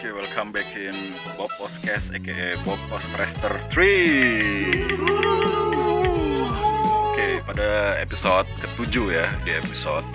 Oke, 0.00 0.16
welcome 0.16 0.48
back 0.48 0.72
in 0.72 1.12
Bob 1.36 1.52
Podcast 1.60 2.08
aka 2.16 2.56
Bob 2.64 2.80
Podcaster 2.88 3.52
3. 3.68 4.96
Oke, 7.12 7.44
pada 7.44 8.00
episode 8.00 8.48
ketujuh 8.64 9.12
ya, 9.12 9.28
di 9.44 9.52
episode 9.60 10.08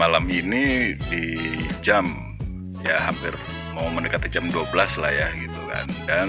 malam 0.00 0.24
ini 0.32 0.96
di 1.12 1.36
jam 1.84 2.08
ya 2.80 3.04
hampir 3.04 3.36
mau 3.76 3.92
mendekati 3.92 4.32
jam 4.32 4.48
12 4.48 4.96
lah 4.96 5.12
ya 5.12 5.28
gitu 5.36 5.60
kan. 5.68 5.86
Dan 6.08 6.28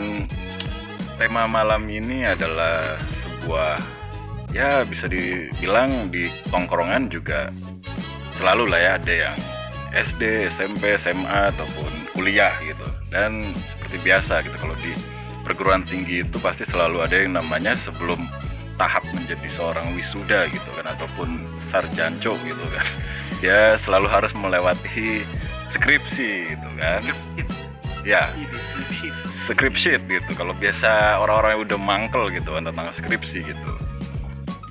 tema 1.15 1.47
malam 1.47 1.87
ini 1.87 2.27
adalah 2.27 2.99
sebuah 3.23 3.79
ya 4.51 4.83
bisa 4.83 5.07
dibilang 5.07 6.11
di 6.11 6.27
tongkrongan 6.51 7.07
juga 7.07 7.47
selalu 8.35 8.67
lah 8.67 8.79
ya 8.83 8.91
ada 8.99 9.13
yang 9.31 9.37
SD, 9.95 10.51
SMP, 10.51 10.99
SMA 10.99 11.55
ataupun 11.55 11.98
kuliah 12.19 12.51
gitu. 12.59 12.83
Dan 13.07 13.55
seperti 13.55 13.97
biasa 14.03 14.43
gitu 14.43 14.59
kalau 14.59 14.75
di 14.83 14.91
perguruan 15.47 15.87
tinggi 15.87 16.19
itu 16.19 16.35
pasti 16.43 16.67
selalu 16.67 16.99
ada 16.99 17.15
yang 17.15 17.39
namanya 17.39 17.71
sebelum 17.79 18.27
tahap 18.75 19.07
menjadi 19.15 19.47
seorang 19.55 19.95
wisuda 19.95 20.51
gitu 20.51 20.67
kan 20.75 20.91
ataupun 20.91 21.47
sarjanco 21.71 22.35
gitu 22.43 22.65
kan. 22.75 22.87
Ya 23.39 23.79
selalu 23.87 24.11
harus 24.11 24.35
melewati 24.35 25.23
skripsi 25.71 26.51
gitu 26.51 26.69
kan. 26.75 27.07
Ya, 28.03 28.35
skripsi 29.47 29.95
gitu. 29.95 30.31
Kalau 30.35 30.51
biasa 30.59 31.23
orang-orang 31.23 31.55
yang 31.55 31.63
udah 31.63 31.79
mangkel 31.79 32.23
gitu 32.35 32.51
kan 32.51 32.67
tentang 32.67 32.91
skripsi 32.99 33.39
gitu. 33.47 33.71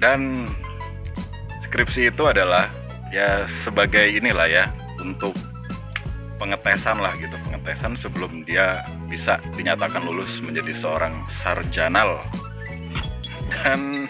Dan 0.05 0.45
skripsi 1.65 2.13
itu 2.13 2.29
adalah 2.29 2.69
ya 3.09 3.49
sebagai 3.65 4.05
inilah 4.05 4.45
ya 4.53 4.65
untuk 5.01 5.33
pengetesan 6.39 7.03
lah 7.03 7.13
gitu 7.19 7.35
pengetesan 7.51 7.99
sebelum 7.99 8.47
dia 8.47 8.81
bisa 9.11 9.43
dinyatakan 9.59 10.07
lulus 10.07 10.31
menjadi 10.41 10.73
seorang 10.79 11.27
sarjanal. 11.43 12.23
Dan 13.51 14.07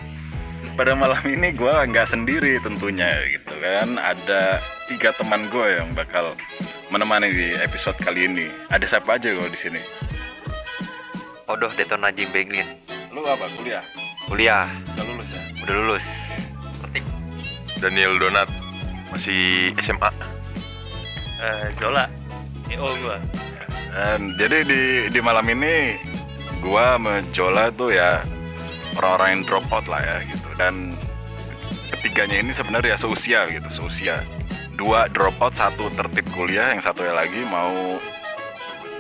pada 0.77 0.93
malam 0.95 1.23
ini 1.27 1.51
gue 1.57 1.73
nggak 1.73 2.13
sendiri 2.13 2.61
tentunya 2.61 3.09
gitu 3.33 3.57
kan. 3.59 3.97
Ada 3.97 4.61
tiga 4.87 5.11
teman 5.17 5.49
gue 5.49 5.81
yang 5.81 5.89
bakal 5.97 6.37
menemani 6.93 7.33
di 7.33 7.57
episode 7.59 7.97
kali 7.99 8.29
ini. 8.29 8.47
Ada 8.69 8.87
siapa 8.99 9.17
aja 9.17 9.33
gue 9.33 9.49
di 9.49 9.59
sini? 9.59 9.81
Odoh 11.49 11.73
Deton 11.75 12.05
Najim 12.05 12.29
Benglin. 12.29 12.77
Lu 13.09 13.25
apa? 13.25 13.49
Kuliah? 13.57 13.85
Kuliah. 14.29 14.69
Udah 14.95 15.05
lulus 15.09 15.29
ya? 15.33 15.43
Udah 15.65 15.75
lulus. 15.75 16.07
Daniel 17.79 18.19
Donat 18.19 18.51
masih 19.15 19.71
SMA 19.87 20.11
Eh, 21.39 21.71
Jola. 21.79 22.18
EO 22.73 22.89
gua. 23.03 23.17
Dan 23.93 24.37
jadi 24.37 24.63
di 24.63 24.83
di 25.11 25.21
malam 25.25 25.49
ini 25.49 25.97
gua 26.61 27.01
menjola 27.01 27.73
tuh 27.73 27.91
ya 27.95 28.21
orang-orang 28.99 29.29
yang 29.33 29.43
drop 29.49 29.67
out 29.73 29.87
lah 29.89 30.01
ya 30.03 30.17
gitu. 30.29 30.49
Dan 30.59 30.95
ketiganya 31.95 32.37
ini 32.45 32.53
sebenarnya 32.53 32.97
seusia 33.01 33.49
gitu 33.49 33.69
seusia. 33.73 34.23
Dua 34.79 35.11
drop 35.11 35.35
out 35.43 35.55
satu 35.59 35.91
tertib 35.91 36.27
kuliah 36.31 36.71
yang 36.71 36.83
satu 36.85 37.03
lagi 37.03 37.43
mau 37.43 37.99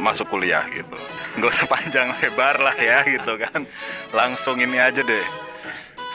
masuk 0.02 0.26
kuliah 0.26 0.66
gitu. 0.74 0.98
Nggak 1.38 1.54
usah 1.54 1.66
panjang 1.70 2.08
lebar 2.18 2.58
lah 2.58 2.74
ya 2.78 3.04
gitu 3.06 3.38
kan. 3.38 3.62
Langsung 4.10 4.58
ini 4.58 4.82
aja 4.82 5.04
deh 5.04 5.26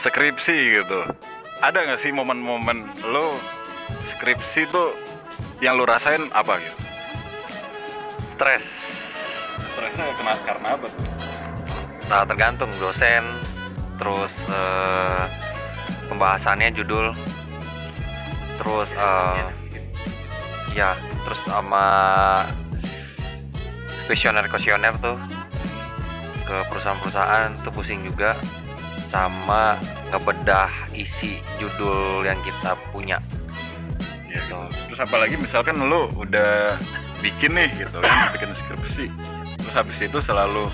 skripsi 0.04 0.84
gitu. 0.84 1.08
Ada 1.64 1.80
nggak 1.88 2.02
sih 2.04 2.12
momen-momen 2.12 2.84
lo 3.08 3.32
skripsi 4.12 4.68
tuh 4.68 4.92
yang 5.64 5.80
lo 5.80 5.88
rasain 5.88 6.28
apa 6.36 6.60
gitu 6.60 6.83
stres. 8.34 8.64
Stresnya 9.74 10.14
kena 10.18 10.34
karena 10.42 10.68
apa? 10.74 10.88
Nah, 12.10 12.22
tergantung 12.26 12.72
dosen. 12.82 13.24
Terus 14.02 14.34
eh, 14.50 15.24
pembahasannya 16.10 16.74
judul. 16.74 17.14
Terus 18.58 18.90
eh, 18.94 19.46
ya 20.74 20.98
terus 21.24 21.40
sama 21.46 21.86
kuesioner 24.10 24.46
kuesioner 24.50 24.94
tuh. 25.00 25.18
Ke 26.44 26.58
perusahaan-perusahaan 26.68 27.56
tuh 27.64 27.72
pusing 27.72 28.04
juga. 28.04 28.36
Sama 29.14 29.78
ngebedah 30.10 30.90
isi 30.98 31.38
judul 31.62 32.26
yang 32.26 32.38
kita 32.42 32.74
punya. 32.90 33.22
Ya, 34.26 34.42
gitu. 34.42 34.58
Terus 34.90 35.00
apalagi 35.06 35.38
misalkan 35.38 35.78
lu 35.78 36.10
udah 36.18 36.74
bikin 37.24 37.52
nih 37.56 37.70
gitu 37.72 37.98
kan, 37.98 38.30
bikin 38.36 38.52
skripsi. 38.54 39.06
Terus 39.58 39.74
habis 39.74 39.98
itu 39.98 40.20
selalu 40.22 40.68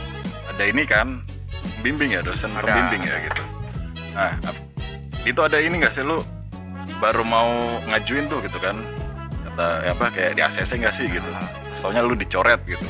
ada 0.50 0.64
ini 0.66 0.84
kan, 0.84 1.22
pembimbing 1.78 2.18
ya, 2.18 2.22
dosen 2.26 2.50
Ada. 2.52 2.66
pembimbing 2.66 3.02
ya 3.06 3.16
gitu. 3.30 3.44
Nah, 4.18 4.34
itu 5.22 5.40
ada 5.40 5.58
ini 5.62 5.78
nggak 5.78 5.94
sih 5.94 6.02
lu 6.02 6.18
baru 6.98 7.22
mau 7.24 7.54
ngajuin 7.88 8.26
tuh 8.26 8.42
gitu 8.42 8.58
kan? 8.58 8.82
Kata 9.46 9.86
ya 9.86 9.94
apa 9.94 10.06
kayak 10.10 10.32
di 10.36 10.42
ACC 10.42 10.72
nggak 10.82 10.96
sih 10.98 11.06
gitu? 11.08 11.30
Soalnya 11.80 12.02
lu 12.04 12.18
dicoret 12.18 12.60
gitu. 12.66 12.84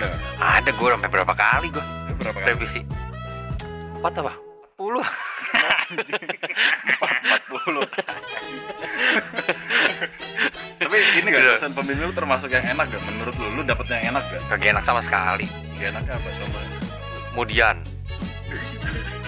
Ada 0.00 0.16
ada 0.40 0.70
gue 0.72 0.88
sampai 0.96 1.10
berapa 1.12 1.34
kali 1.36 1.68
gue 1.68 1.84
Berapa 2.16 2.40
kali? 2.40 2.56
revisi 2.56 2.80
empat 4.00 4.16
apa 4.16 4.32
40 4.80 4.96
Empat 6.88 7.40
puluh. 7.52 7.84
Tapi 10.80 10.96
ini 11.14 11.28
gak 11.28 11.38
Iya. 11.38 11.50
dosen 11.54 11.70
pembimbing 11.72 12.06
lu 12.06 12.14
termasuk 12.14 12.48
yang 12.48 12.64
enak 12.66 12.86
gak? 12.88 13.02
Menurut 13.02 13.34
lu, 13.36 13.46
lu 13.52 13.62
dapet 13.62 13.86
yang 13.90 14.04
enak 14.10 14.24
gak? 14.26 14.42
kagak 14.48 14.68
enak 14.70 14.84
sama 14.84 15.00
sekali 15.02 15.46
Gak 15.74 15.88
enaknya 15.90 16.12
apa 16.14 16.28
coba? 16.36 16.58
kemudian 17.30 17.76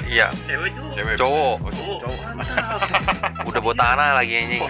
iya 0.05 0.27
Cewek. 0.45 0.73
Cewek. 0.93 1.15
cowok 1.17 1.57
Oh, 1.57 1.71
Oh, 1.71 1.97
cowok. 1.99 2.21
mantap. 2.35 3.47
udah 3.49 3.61
bawa 3.61 3.75
tanah 3.75 4.09
lagi 4.15 4.35
Oh, 4.59 4.69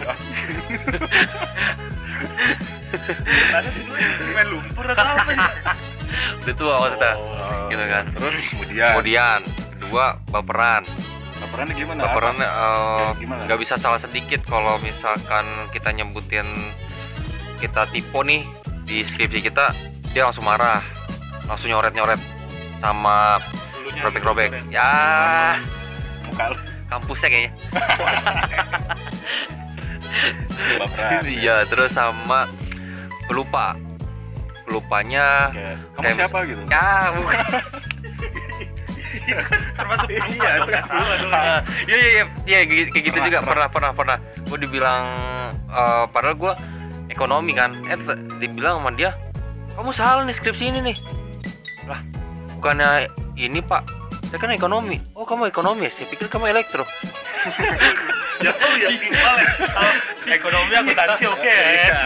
gue 4.19 4.31
main 4.33 4.49
lumpur 4.49 4.85
atau 4.87 5.05
apa 5.09 5.31
ya? 5.33 5.49
udah 6.39 6.55
tua 6.55 6.75
maksudnya 6.79 7.13
Oh, 7.17 7.69
gitu 7.69 7.85
kan 7.87 8.05
Terus 8.13 8.35
kemudian, 8.51 8.91
kemudian 8.93 9.41
kedua 9.73 10.07
baperan 10.29 10.83
laporannya 11.43 11.75
gimana? 11.75 12.01
baperan 12.03 12.35
Apa? 12.35 12.45
eh, 12.45 13.01
Ya, 13.01 13.09
gimana? 13.17 13.41
nggak 13.45 13.59
bisa 13.59 13.75
salah 13.77 13.99
sedikit 13.99 14.41
kalau 14.45 14.79
misalkan 14.79 15.45
kita 15.71 15.91
nyebutin 15.91 16.47
kita 17.59 17.87
tipe 17.89 18.19
nih 18.21 18.43
di 18.85 19.03
skripsi 19.05 19.41
kita 19.45 19.71
dia 20.11 20.23
langsung 20.25 20.43
marah 20.43 20.83
langsung 21.45 21.69
nyoret 21.69 21.93
nyoret 21.93 22.21
sama 22.79 23.39
robek 23.99 24.23
robek 24.23 24.51
ya 24.69 24.91
Muka 26.25 26.47
kampusnya 26.89 27.29
kayaknya 27.29 27.51
iya 31.25 31.63
terus 31.65 31.91
sama 31.91 32.47
pelupa 33.25 33.75
pelupanya 34.63 35.49
Oke. 35.49 35.63
Kamu 35.93 36.03
Kayak- 36.03 36.19
siapa 36.19 36.39
gitu? 36.45 36.63
ya 36.65 36.87
bukan 37.13 37.39
Termasuk 39.77 40.09
Iya, 40.09 40.51
kan 40.63 40.83
dulu. 40.89 41.29
Ah, 41.31 41.61
Iya 41.85 41.97
iya 41.97 42.09
iya 42.11 42.25
iya 42.47 42.59
kayak 42.89 43.05
gitu 43.05 43.17
Pernah, 43.17 43.27
juga 43.29 43.39
pernah. 43.43 43.69
pernah 43.69 43.91
pernah. 43.93 44.17
Gue 44.49 44.59
dibilang 44.59 45.03
eh, 45.69 46.05
padahal 46.09 46.37
gue 46.37 46.53
ekonomi 47.09 47.53
kan. 47.53 47.77
Eh 47.87 47.97
dibilang 48.39 48.81
sama 48.81 48.91
dia, 48.93 49.13
kamu 49.75 49.91
salah 49.93 50.23
nih 50.25 50.37
skripsi 50.37 50.65
ini 50.69 50.81
nih. 50.93 50.97
Lah 51.85 52.01
bukannya 52.57 53.11
ini 53.35 53.59
pak, 53.59 53.83
saya 54.29 54.39
kan 54.39 54.51
ekonomi. 54.51 54.97
Oh 55.13 55.25
kamu 55.25 55.49
ekonomi 55.49 55.87
ya? 55.87 55.93
Saya 55.93 56.07
pikir 56.09 56.27
kamu 56.27 56.53
elektro. 56.53 56.87
Jauh 58.39 58.75
ya 58.83 58.89
simpel 58.97 59.35
ya. 59.35 59.49
Kalau 59.59 59.93
ekonomi 60.39 60.73
akuntansi 60.73 61.25
oke 61.27 61.53
ya. 61.53 62.01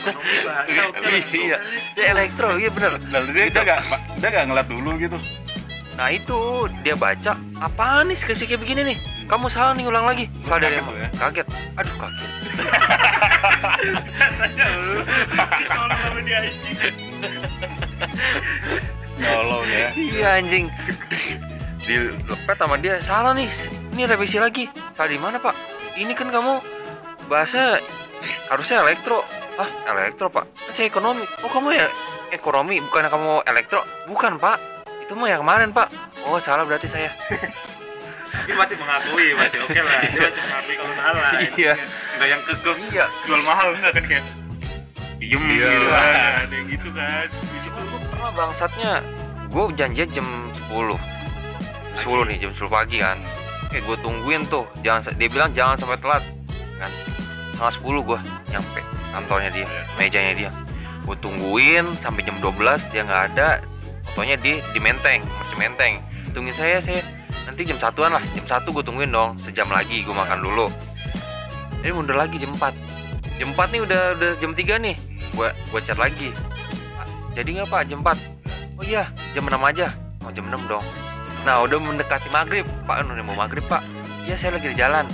Iya. 0.00 0.82
Oke. 0.88 1.36
iya, 1.36 1.58
dia 1.92 2.04
elektro, 2.14 2.56
iya 2.56 2.70
bener. 2.72 2.96
Nah, 3.10 3.20
dia 3.32 3.52
dia 3.52 3.62
gak, 3.62 3.80
dia 4.16 4.28
gak 4.32 4.44
ngeliat 4.48 4.68
dulu 4.68 4.90
gitu. 4.96 5.18
Nah 6.00 6.08
itu 6.08 6.64
dia 6.80 6.96
baca 6.96 7.36
apa 7.60 8.00
nih 8.08 8.16
skripsi 8.16 8.48
kayak 8.48 8.64
begini 8.64 8.94
nih? 8.94 8.96
Kamu 9.28 9.52
salah 9.52 9.76
nih 9.76 9.84
ulang 9.84 10.08
lagi. 10.08 10.32
Salah 10.48 10.60
dari 10.64 10.80
emang. 10.80 10.96
ya? 10.96 11.08
Kaget. 11.18 11.46
Aduh 11.76 11.94
kaget. 12.00 12.30
Kalau. 15.68 15.92
Nolong 19.20 19.66
ya. 19.68 19.88
Iya 19.92 20.28
anjing. 20.40 20.66
Dilepet 21.84 22.56
sama 22.56 22.80
dia 22.80 22.96
salah 23.04 23.36
nih. 23.36 23.52
Ini 23.92 24.08
revisi 24.08 24.40
lagi. 24.40 24.72
Salah 24.96 25.10
di 25.12 25.20
mana 25.20 25.36
pak? 25.36 25.52
Ini 26.00 26.16
kan 26.16 26.32
kamu 26.32 26.64
bahasa 27.28 27.76
harusnya 28.48 28.88
elektro. 28.88 29.20
Ah 29.60 29.68
elektro 29.92 30.32
pak. 30.32 30.48
Kan 30.56 30.72
saya 30.72 30.86
ekonomi. 30.88 31.28
Oh 31.44 31.50
kamu 31.52 31.76
ya 31.76 31.86
ekonomi 32.32 32.80
bukan 32.80 33.12
kamu 33.12 33.32
elektro? 33.44 33.84
Bukan 34.08 34.40
pak. 34.40 34.56
Itu 35.04 35.12
mah 35.12 35.28
yang 35.28 35.44
kemarin 35.44 35.68
pak. 35.68 35.92
Oh 36.24 36.40
salah 36.40 36.64
berarti 36.64 36.88
saya. 36.88 37.12
Dia 38.46 38.54
masih 38.54 38.78
mengakui, 38.78 39.34
masih 39.34 39.58
oke 39.60 39.80
lah. 39.84 40.00
Dia 40.06 40.20
masih 40.22 40.42
mengakui 40.48 40.74
kalau 40.80 40.94
salah. 40.96 41.30
Iya. 41.60 41.72
Enggak 42.16 42.28
yang 42.30 42.40
kekeh 42.46 42.76
Iya. 42.88 43.04
jual 43.28 43.40
mahal 43.44 43.68
enggak 43.76 43.92
kan 44.00 44.04
kayak. 44.08 44.24
diem 45.20 45.44
Iya. 45.52 45.68
gitu 45.68 45.86
kan 45.92 46.32
ada 46.40 46.54
yang 46.56 46.66
gitu 46.72 46.88
kan 46.96 47.28
itu 47.28 47.68
Gue 47.76 48.00
pernah 48.08 48.32
bangsatnya 48.32 48.92
gue 49.52 49.64
janjian 49.76 50.08
jam 50.16 50.26
10 50.72 50.96
10 52.00 52.28
nih 52.32 52.36
jam 52.40 52.50
10 52.56 52.64
pagi 52.72 52.96
kan 53.04 53.18
eh 53.68 53.84
gue 53.84 53.96
tungguin 54.00 54.48
tuh 54.48 54.64
jangan 54.80 55.04
dia 55.20 55.28
bilang 55.28 55.52
jangan 55.52 55.76
sampai 55.76 56.00
telat 56.00 56.24
kan 56.80 56.88
setengah 57.60 57.76
10 58.00 58.08
gue 58.08 58.18
nyampe 58.48 58.80
kantornya 59.12 59.50
dia 59.52 59.66
Iya. 59.68 59.82
mejanya 60.00 60.32
dia. 60.32 60.50
Gue 61.04 61.16
tungguin 61.20 61.92
sampai 62.00 62.24
jam 62.24 62.40
12 62.40 62.80
dia 62.88 63.04
nggak 63.04 63.22
ada. 63.36 63.60
Fotonya 64.08 64.40
di 64.40 64.64
di 64.72 64.80
menteng 64.80 65.20
masih 65.28 65.56
menteng. 65.60 66.00
Tungguin 66.32 66.56
saya 66.56 66.80
saya 66.80 67.04
nanti 67.44 67.68
jam 67.68 67.76
satuan 67.76 68.16
lah. 68.16 68.24
Jam 68.32 68.48
satu 68.48 68.72
gue 68.72 68.80
tungguin 68.80 69.12
dong 69.12 69.36
sejam 69.44 69.68
lagi 69.68 70.00
gue 70.00 70.14
makan 70.16 70.40
dulu. 70.40 70.72
Ini 71.84 71.92
mundur 71.92 72.16
lagi 72.16 72.40
jam 72.40 72.48
4 72.56 72.72
jam 73.36 73.52
4 73.52 73.68
nih 73.76 73.80
udah 73.84 74.02
udah 74.16 74.30
jam 74.40 74.52
3 74.56 74.80
nih. 74.80 74.96
Gue 75.36 75.48
gue 75.52 75.80
chat 75.84 76.00
lagi. 76.00 76.32
"Pak, 76.96 77.06
jadi 77.36 77.48
nggak 77.60 77.68
pak 77.68 77.80
jam 77.92 78.00
4 78.00 78.16
oh 78.80 78.84
iya 78.88 79.04
jam 79.36 79.44
6 79.44 79.60
aja. 79.60 79.84
Oh 80.24 80.32
jam 80.32 80.48
6 80.48 80.64
dong. 80.64 80.84
Nah 81.44 81.60
udah 81.60 81.76
mendekati 81.76 82.32
maghrib. 82.32 82.64
Pak 82.88 83.04
udah 83.04 83.20
mau 83.20 83.36
maghrib 83.36 83.64
pak. 83.68 83.84
Iya 84.24 84.40
saya 84.40 84.56
lagi 84.56 84.72
di 84.72 84.80
jalan 84.80 85.04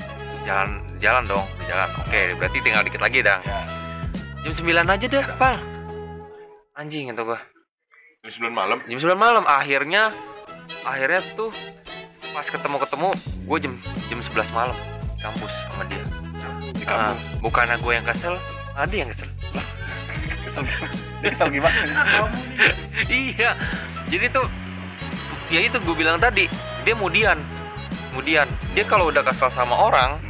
jalan 0.47 0.71
jalan 0.97 1.25
dong 1.27 1.47
di 1.57 1.65
jalan 1.67 1.89
oke 1.99 2.21
berarti 2.39 2.59
tinggal 2.61 2.83
dikit 2.83 3.03
lagi 3.03 3.19
dah 3.21 3.39
Ya. 3.43 3.59
jam 4.47 4.63
9 4.63 4.87
aja 4.87 5.07
deh 5.09 5.25
pak 5.37 5.57
anjing 6.75 7.11
itu 7.11 7.19
gua 7.21 7.41
Jam 8.23 8.51
9 8.51 8.53
malam. 8.53 8.79
jam 8.85 8.99
9 9.01 9.15
malam 9.17 9.43
akhirnya 9.45 10.15
akhirnya 10.83 11.21
tuh 11.35 11.51
pas 12.31 12.45
ketemu 12.45 12.77
ketemu 12.79 13.09
gue 13.43 13.59
jam 13.61 13.73
jam 14.07 14.19
11 14.21 14.51
malam 14.53 14.77
kampus 15.17 15.51
sama 15.67 15.83
dia 15.85 16.03
Di 16.69 16.85
Ah, 16.85 17.11
kampus. 17.11 17.23
bukannya 17.41 17.77
gue 17.77 17.93
yang 17.93 18.07
kesel 18.07 18.35
ada 18.73 18.95
yang 18.95 19.09
kesel 19.11 19.31
Kesel. 21.17 21.49
Gimana? 21.51 21.81
iya 23.11 23.51
jadi 24.07 24.27
tuh 24.31 24.47
ya 25.49 25.61
itu 25.63 25.77
gue 25.77 25.95
bilang 25.95 26.17
tadi 26.17 26.47
dia 26.83 26.93
kemudian 26.93 27.37
kemudian 28.09 28.47
dia 28.73 28.85
kalau 28.85 29.09
udah 29.09 29.21
kesel 29.23 29.51
sama 29.51 29.75
orang. 29.77 30.23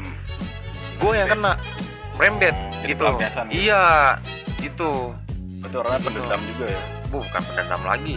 Gue 0.96 1.12
yang 1.12 1.28
kena 1.28 1.52
rembet 2.16 2.56
Jadi 2.82 2.88
gitu 2.92 3.04
gitu. 3.04 3.40
iya 3.52 3.82
itu 4.62 4.90
Berarti 5.60 5.76
orangnya 5.76 6.00
pendendam 6.00 6.40
juga 6.46 6.66
ya. 6.70 6.80
Bu, 7.08 7.16
bukan 7.22 7.42
pendendam 7.44 7.82
lagi 7.84 8.14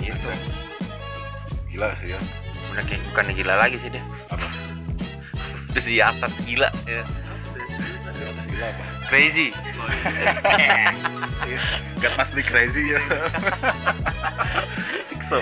gitu 0.00 0.28
Gila 1.70 1.88
sih 2.00 2.08
ya. 2.14 2.20
bukan 2.70 2.84
bukan 3.10 3.24
gila 3.34 3.54
lagi 3.56 3.76
sih 3.78 3.90
dia 3.90 4.02
Apa? 4.30 4.46
udah 5.70 5.84
di 5.86 5.96
atas 5.98 6.32
gila 6.42 6.68
ya. 6.84 7.02
Gila 8.50 8.66
apa? 8.66 8.84
crazy 9.06 9.48
God 12.00 12.12
must 12.16 12.32
be 12.32 12.42
crazy 12.42 12.94
ya. 12.94 13.00
Sikso. 15.10 15.38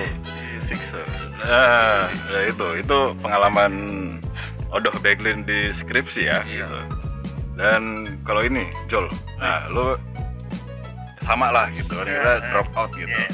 Sikso. 0.67 1.00
Nah, 1.38 2.09
ya 2.29 2.41
itu 2.50 2.67
itu 2.81 2.99
pengalaman 3.21 3.73
Odoh 4.73 4.93
Beglin 5.00 5.44
di 5.49 5.73
skripsi 5.81 6.23
ya. 6.29 6.44
Iya. 6.44 6.67
Gitu. 6.67 6.79
Dan 7.59 7.82
kalau 8.23 8.47
ini 8.47 8.70
Jol, 8.87 9.11
nah 9.41 9.67
lu 9.73 9.99
sama 11.25 11.50
lah 11.50 11.67
gitu 11.75 11.91
kan, 11.99 12.06
Iya, 12.06 12.15
kita 12.15 12.32
iya. 12.32 12.47
drop 12.55 12.69
out 12.79 12.91
gitu. 12.94 13.11
Iya. 13.11 13.26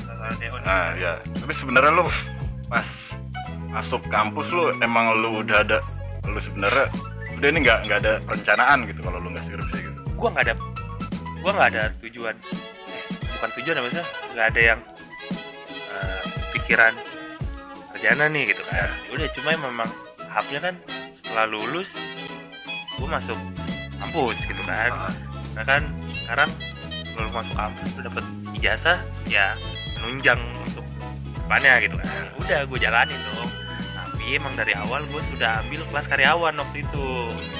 Nah, 0.64 0.86
ya. 0.96 1.12
Tapi 1.20 1.52
sebenarnya 1.60 1.92
lu 2.00 2.06
pas 2.70 2.86
masuk 3.74 4.02
kampus 4.06 4.46
lu 4.54 4.70
emang 4.80 5.18
lu 5.18 5.42
udah 5.42 5.66
ada 5.66 5.78
lu 6.30 6.38
sebenarnya 6.38 6.86
udah 7.34 7.48
ini 7.50 7.58
nggak 7.66 7.78
nggak 7.90 7.98
ada 8.06 8.12
perencanaan 8.22 8.78
gitu 8.86 9.00
kalau 9.02 9.18
lu 9.18 9.28
nggak 9.34 9.44
skripsi 9.50 9.78
gitu. 9.82 10.00
gua 10.14 10.28
nggak 10.30 10.44
ada 10.46 10.54
gua 11.42 11.50
nggak 11.58 11.68
ada 11.74 11.82
tujuan 12.06 12.34
bukan 13.34 13.50
tujuan 13.58 13.74
apa 13.82 13.88
sih 13.90 14.06
nggak 14.30 14.46
ada 14.54 14.60
yang 14.62 14.80
eh, 15.90 16.22
pikiran 16.54 16.94
kerjaan 17.98 18.30
nih 18.30 18.44
gitu 18.54 18.62
kan 18.70 18.88
udah 19.10 19.26
cuma 19.34 19.50
memang 19.58 19.90
tahapnya 20.22 20.60
kan 20.62 20.74
setelah 21.34 21.50
lulus 21.50 21.90
gua 22.94 23.18
masuk 23.18 23.34
kampus 23.98 24.38
gitu 24.46 24.62
kan. 24.70 24.94
Nah 25.58 25.66
kan 25.66 25.82
sekarang 26.14 26.50
lulus 27.18 27.32
masuk 27.34 27.54
kampus 27.58 27.90
dapet 27.98 28.24
ijazah 28.54 29.02
ya 29.26 29.58
menunjang 29.98 30.38
untuk 30.62 30.86
depannya 31.34 31.82
gitu 31.82 31.98
kan. 31.98 32.06
Udah 32.38 32.62
gue 32.70 32.78
jalanin 32.78 33.18
dong. 33.34 33.50
Tapi 33.82 34.38
emang 34.38 34.54
dari 34.54 34.78
awal 34.78 35.02
gue 35.10 35.22
sudah 35.34 35.58
ambil 35.66 35.82
kelas 35.90 36.06
karyawan 36.06 36.54
waktu 36.54 36.78
itu. 36.86 37.06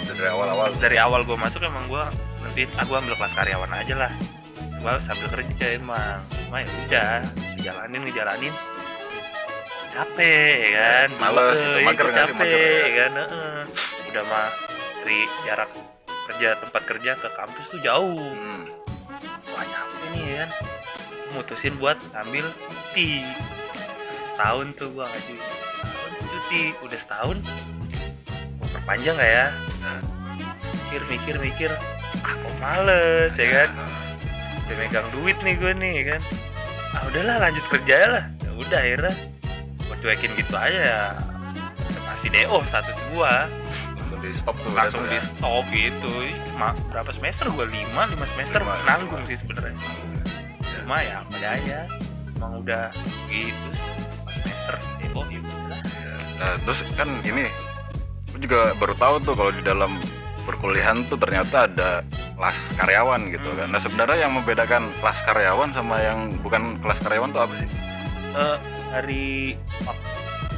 Dari 0.06 0.30
awal-awal? 0.30 0.70
Dari 0.78 0.96
awal 1.02 1.20
gue 1.26 1.34
masuk 1.34 1.66
emang 1.66 1.90
gue 1.90 2.04
nanti 2.46 2.70
ah 2.78 2.84
gue 2.86 2.94
ambil 2.94 3.18
kelas 3.18 3.34
karyawan 3.34 3.70
aja 3.74 3.94
lah. 4.06 4.12
Gue 4.54 4.92
sambil 5.02 5.28
kerja 5.34 5.66
emang 5.74 6.22
cuma 6.30 6.62
ya 6.62 6.70
udah 6.86 7.10
ngejalanin 7.58 8.00
ngejalanin 8.06 8.54
capek 9.94 10.56
ya 10.60 10.70
kan? 10.74 11.08
Males, 11.16 11.54
Gitu, 11.54 11.70
itu 11.78 11.86
mager 11.86 12.08
capek 12.10 12.34
mager 12.34 12.58
ya? 12.58 12.74
ya 12.74 12.90
kan? 12.98 13.12
Heeh. 13.14 13.62
udah 14.10 14.24
mah 14.26 14.46
dari 15.00 15.20
jarak 15.42 15.70
kerja 16.24 16.48
tempat 16.56 16.82
kerja 16.86 17.10
ke 17.14 17.28
kampus 17.30 17.64
tuh 17.70 17.80
jauh. 17.80 18.14
Hmm. 18.34 18.62
wah 19.48 19.64
capek 19.64 20.06
nih 20.12 20.22
ya 20.24 20.34
kan? 20.42 20.50
Mutusin 21.32 21.74
buat 21.78 21.98
ambil 22.14 22.46
cuti. 22.50 23.22
Setahun 24.34 24.66
tuh 24.74 24.88
gua 24.92 25.06
ngaji 25.06 25.34
setahun 25.38 26.12
cuti 26.26 26.60
udah 26.82 26.98
setahun. 26.98 27.36
Gua 28.58 28.68
perpanjang 28.70 29.14
nggak 29.14 29.30
ya? 29.30 29.46
Nah, 29.82 30.00
mikir 30.62 31.02
mikir 31.06 31.34
mikir. 31.38 31.70
Ah 32.22 32.34
kok 32.34 32.54
males 32.58 33.32
ya 33.34 33.46
kan? 33.50 33.70
Udah 34.64 34.76
megang 34.80 35.08
duit 35.12 35.36
nih 35.44 35.54
gue 35.60 35.72
nih 35.76 35.92
ya 35.92 36.04
kan? 36.16 36.22
Ah 36.94 37.02
udahlah 37.04 37.36
lanjut 37.36 37.64
kerja 37.68 37.96
lah. 38.08 38.24
Ya 38.40 38.50
udah 38.54 38.78
akhirnya 38.80 39.14
gua 40.04 40.12
cuekin 40.12 40.36
gitu 40.36 40.52
aja 40.52 40.80
ya. 40.84 41.02
Masih 42.04 42.28
do 42.28 42.60
status 42.68 42.98
gua 43.08 43.48
Langsung 43.96 44.20
di 44.20 44.30
stop 44.36 44.56
tuh 44.60 44.72
langsung 44.76 45.02
di 45.08 45.16
ya. 45.16 45.22
stop 45.24 45.64
gitu. 45.72 46.12
Ma- 46.54 46.76
berapa 46.92 47.08
semester 47.08 47.48
gua? 47.48 47.64
Lima 47.64 48.04
lima 48.04 48.26
semester 48.28 48.60
Lima, 48.60 48.76
nanggung 48.84 49.24
lima. 49.24 49.28
sih 49.32 49.36
sebenarnya. 49.40 49.76
Cuma 50.76 50.96
ya 51.00 51.16
apa 51.24 51.36
daya 51.40 51.80
emang 52.36 52.52
udah 52.60 52.92
gitu 53.32 53.68
semester 54.28 54.74
ya 55.00 55.08
oh 55.16 55.24
ya 55.32 55.40
udah 55.40 55.80
Nah, 56.34 56.52
terus 56.60 56.80
kan 56.92 57.08
ini 57.24 57.48
aku 58.28 58.36
juga 58.36 58.76
baru 58.76 58.92
tahu 58.98 59.14
tuh 59.24 59.32
kalau 59.32 59.48
di 59.48 59.62
dalam 59.64 59.96
perkuliahan 60.44 61.08
tuh 61.08 61.16
ternyata 61.16 61.64
ada 61.64 62.04
kelas 62.36 62.58
karyawan 62.76 63.20
gitu 63.32 63.48
kan. 63.56 63.72
Nah, 63.72 63.80
sebenarnya 63.80 64.28
yang 64.28 64.36
membedakan 64.36 64.92
kelas 64.92 65.18
karyawan 65.24 65.72
sama 65.72 65.96
yang 66.04 66.28
bukan 66.44 66.76
kelas 66.84 66.98
karyawan 67.00 67.32
tuh 67.32 67.42
apa 67.48 67.54
sih? 67.56 67.68
Eh, 68.34 68.58
dari 68.90 69.54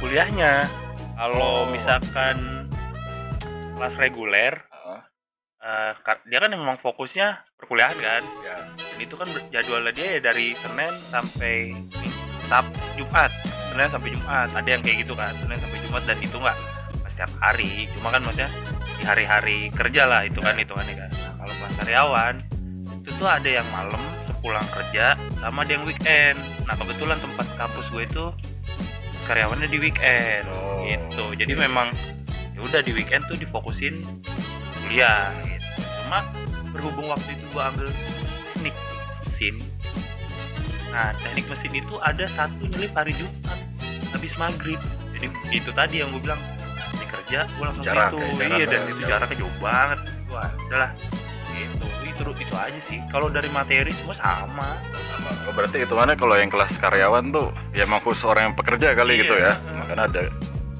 kuliahnya. 0.01 0.53
Oh. 0.65 0.85
kalau 1.17 1.53
misalkan 1.73 2.69
kelas 3.73 3.95
reguler 3.97 4.53
eh, 5.57 5.91
ka- 6.05 6.21
dia 6.29 6.37
kan 6.37 6.53
memang 6.53 6.77
fokusnya 6.77 7.41
perkuliahan 7.57 7.97
kan? 7.97 8.21
Ya. 8.45 8.55
Dan 8.77 8.97
itu 9.01 9.17
kan 9.17 9.25
jadwalnya 9.49 9.91
dia 9.97 10.07
ya 10.17 10.21
dari 10.21 10.53
Senin 10.61 10.93
sampai 11.09 11.73
Sab 12.45 12.69
Jumat. 12.95 13.33
Senin 13.73 13.89
sampai 13.89 14.09
Jumat. 14.13 14.49
Ada 14.53 14.69
yang 14.69 14.81
kayak 14.85 14.97
gitu 15.09 15.13
kan? 15.17 15.33
Senin 15.41 15.57
sampai 15.57 15.79
Jumat 15.81 16.03
dan 16.05 16.17
itu 16.21 16.37
nggak 16.37 16.57
nggak 17.01 17.11
setiap 17.17 17.31
hari. 17.41 17.89
Cuma 17.97 18.07
kan 18.13 18.21
maksudnya 18.21 18.49
di 18.85 19.03
hari-hari 19.03 19.57
kerja 19.73 20.03
lah 20.05 20.21
itu 20.21 20.37
kan 20.37 20.53
hitungannya 20.53 20.95
kan? 21.01 21.09
Nah, 21.17 21.33
kalau 21.41 21.53
kelas 21.57 21.73
karyawan 21.81 22.35
itu 23.07 23.15
tuh 23.23 23.29
ada 23.31 23.47
yang 23.47 23.63
malam 23.71 24.03
sepulang 24.27 24.67
kerja 24.67 25.15
sama 25.39 25.63
ada 25.63 25.79
yang 25.79 25.87
weekend. 25.87 26.35
Nah 26.67 26.75
kebetulan 26.75 27.23
tempat 27.23 27.47
kampus 27.55 27.87
gue 27.87 28.03
itu 28.03 28.25
karyawannya 29.31 29.71
di 29.71 29.79
weekend. 29.79 30.43
Oh. 30.51 30.83
gitu. 30.83 31.31
Jadi 31.39 31.55
memang 31.55 31.95
ya 32.51 32.59
udah 32.67 32.83
di 32.83 32.91
weekend 32.91 33.23
tuh 33.31 33.39
difokusin 33.39 34.03
kuliah 34.83 35.31
gitu. 35.39 35.87
cuma 36.03 36.27
berhubung 36.75 37.07
waktu 37.07 37.31
itu 37.31 37.45
gua 37.55 37.71
ambil 37.71 37.87
teknik 38.51 38.75
mesin. 39.23 39.55
Nah 40.91 41.15
teknik 41.23 41.47
mesin 41.47 41.71
itu 41.79 41.95
ada 42.03 42.27
satu 42.35 42.63
nyelip 42.67 42.91
hari 42.91 43.15
Jumat 43.15 43.59
habis 44.11 44.35
maghrib. 44.35 44.79
Jadi 45.15 45.31
itu 45.55 45.71
tadi 45.71 46.03
yang 46.03 46.11
gue 46.11 46.27
bilang 46.27 46.43
di 46.91 47.07
kerja 47.07 47.47
gue 47.47 47.63
langsung 47.63 47.87
Jarak 47.87 48.11
situ 48.11 48.17
ya, 48.19 48.31
jarak 48.35 48.57
iya 48.59 48.59
ya, 48.59 48.67
dan 48.67 48.81
itu 48.83 48.91
jarak. 48.99 49.07
jaraknya 49.07 49.37
jauh 49.39 49.55
banget. 49.63 49.99
Wah 50.27 50.49
udahlah. 50.67 50.91
Gitu 51.55 51.96
itu 52.17 52.31
itu 52.35 52.55
aja 52.55 52.79
sih 52.83 52.97
kalau 53.07 53.27
dari 53.27 53.47
materi 53.47 53.91
semua 53.91 54.15
sama 54.15 54.69
Oh, 55.43 55.51
berarti 55.51 55.79
hitungannya 55.79 56.15
kalau 56.15 56.35
yang 56.35 56.47
kelas 56.47 56.75
karyawan 56.75 57.29
tuh 57.29 57.47
ya 57.71 57.83
emang 57.83 57.99
khusus 58.01 58.23
orang 58.23 58.51
yang 58.51 58.55
pekerja 58.55 58.91
kali 58.93 59.13
Iya. 59.13 59.21
gitu 59.21 59.35
ya. 59.37 59.53
Makanya 59.73 60.03
ada 60.05 60.21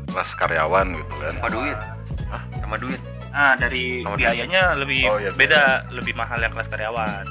kelas 0.07 0.29
karyawan 0.35 0.87
gitu 0.93 1.13
kan. 1.17 1.33
Apa 1.35 1.47
duit? 1.49 1.77
Hah? 2.27 2.41
sama 2.57 2.75
duit 2.77 3.01
nah 3.27 3.53
dari 3.53 4.01
Sama 4.01 4.17
biayanya 4.17 4.63
lebih 4.73 5.05
Oh, 5.05 5.17
iya, 5.17 5.31
beda 5.31 5.61
lebih 5.89 6.13
mahal 6.13 6.35
yang 6.37 6.51
kelas 6.51 6.67
karyawan 6.67 7.25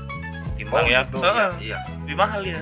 timbang 0.55 0.79
Oh, 0.79 0.87
ya 0.87 1.01
gitu. 1.03 1.17
iya 1.19 1.27
Heeh, 1.27 1.51
iya 1.61 1.79
lebih 2.01 2.17
mahal 2.17 2.41
ya 2.43 2.61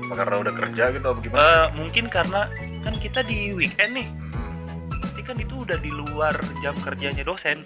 Apa 0.00 0.14
karena 0.16 0.36
udah 0.40 0.52
kerja 0.56 0.82
gitu 0.88 1.06
apa 1.06 1.18
gimana? 1.20 1.38
Eh, 1.40 1.64
mungkin 1.74 2.04
karena 2.06 2.40
kan 2.80 2.94
kita 2.96 3.20
di 3.20 3.38
weekend 3.52 3.92
nih 3.94 4.08
Hmm. 4.32 4.54
berarti 4.90 5.20
kan 5.22 5.36
itu 5.36 5.54
udah 5.56 5.78
di 5.78 5.90
luar 5.92 6.34
jam 6.60 6.74
kerjanya 6.76 7.22
dosen 7.22 7.62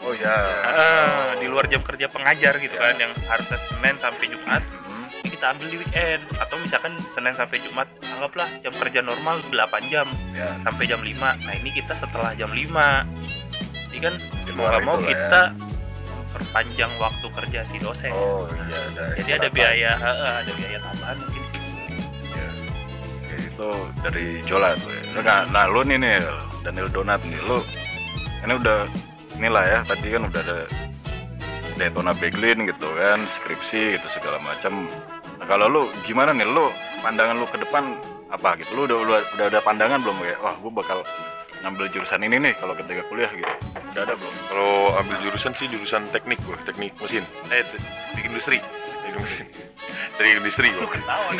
oh 0.00 0.12
ya 0.12 0.36
Eh, 0.66 1.14
di 1.36 1.46
luar 1.46 1.64
jam 1.66 1.80
kerja 1.80 2.06
pengajar 2.06 2.54
gitu 2.56 2.72
Ya. 2.72 2.82
kan 2.82 2.96
yang 2.98 3.12
harusnya 3.20 3.58
Senin 3.60 3.96
sampai 3.96 4.26
Jumat 4.26 4.62
ini 5.20 5.28
kita 5.30 5.46
ambil 5.50 5.66
di 5.68 5.76
weekend. 5.78 6.22
Atau 6.34 6.56
misalkan 6.56 6.92
Senin 7.10 7.34
sampai 7.34 7.58
Jumat 7.60 7.88
anggaplah 8.02 8.48
jam 8.58 8.72
kerja 8.74 9.00
normal 9.00 9.40
8 9.44 9.56
jam 9.86 10.06
ya 10.30 10.48
sampai 10.62 10.84
jam 10.84 11.00
5 11.00 11.16
nah 11.16 11.52
ini 11.54 11.70
kita 11.70 11.92
setelah 11.94 12.32
jam 12.32 12.48
5 12.48 12.64
jadi 13.86 13.98
kan 14.00 14.14
Di 14.46 14.52
mau 14.52 14.64
luar 14.64 14.72
nggak 14.72 14.84
mau 14.84 14.96
itu 14.96 15.02
lah 15.02 15.08
ya. 15.08 15.18
kita 15.18 15.42
memperpanjang 16.10 16.92
waktu 16.96 17.26
kerja 17.28 17.60
si 17.66 17.76
dosen. 17.78 18.12
Oh 18.12 18.46
iya 18.46 18.78
ada 18.86 19.02
jadi 19.16 19.30
ada 19.36 19.48
biaya 19.50 19.90
eh, 19.98 20.34
ada 20.40 20.52
biaya 20.54 20.78
tambahan 20.80 21.16
mungkin. 21.18 21.42
Sih 21.42 21.74
ya. 22.30 22.48
Oke, 23.18 23.34
itu 23.42 23.68
dari 24.00 24.26
Jola 24.44 24.70
tuh 24.74 24.90
ya. 24.90 25.02
Nah, 25.18 25.40
nah 25.50 25.64
lu 25.66 25.82
nih 25.82 25.98
nih 25.98 26.16
Daniel 26.60 26.88
Donat 26.88 27.20
nih 27.22 27.40
lu. 27.40 27.58
Ini 28.40 28.54
udah 28.56 28.78
inilah 29.40 29.64
ya 29.64 29.80
tadi 29.88 30.06
kan 30.12 30.22
udah 30.28 30.40
ada 30.44 30.58
Daytona 31.80 32.12
Beglin 32.12 32.68
gitu 32.68 32.92
kan 32.92 33.24
skripsi 33.40 33.96
gitu 33.96 34.06
segala 34.12 34.36
macam 34.44 34.84
nah 35.40 35.46
kalau 35.48 35.66
lu 35.72 35.82
gimana 36.04 36.36
nih 36.36 36.44
lu 36.44 36.68
pandangan 37.00 37.40
lu 37.40 37.48
ke 37.48 37.56
depan 37.56 37.96
apa 38.28 38.60
gitu 38.60 38.76
lu 38.76 38.82
udah 38.84 38.98
udah, 39.00 39.18
udah 39.40 39.46
ada 39.48 39.60
pandangan 39.64 40.04
belum 40.04 40.20
ya 40.20 40.36
wah 40.44 40.52
gue 40.60 40.72
bakal 40.76 41.00
ngambil 41.64 41.88
jurusan 41.92 42.20
ini 42.24 42.36
nih 42.36 42.52
kalau 42.56 42.76
ketika 42.76 43.00
kuliah 43.08 43.32
gitu 43.32 43.54
udah 43.92 44.02
ada 44.06 44.14
belum 44.16 44.34
Kalau 44.48 44.72
ambil 45.02 45.16
jurusan 45.24 45.52
sih 45.58 45.66
jurusan 45.68 46.02
teknik 46.14 46.38
gua, 46.46 46.56
teknik 46.64 46.94
mesin. 47.02 47.24
Eh, 47.50 47.62
te- 47.66 47.82
teknik 48.14 48.24
industri. 48.32 48.58
Teknik 49.02 49.18
mesin. 49.18 49.46
Teknik 50.16 50.36
industri 50.40 50.68
gua. 50.72 50.86
ketawa 50.88 51.30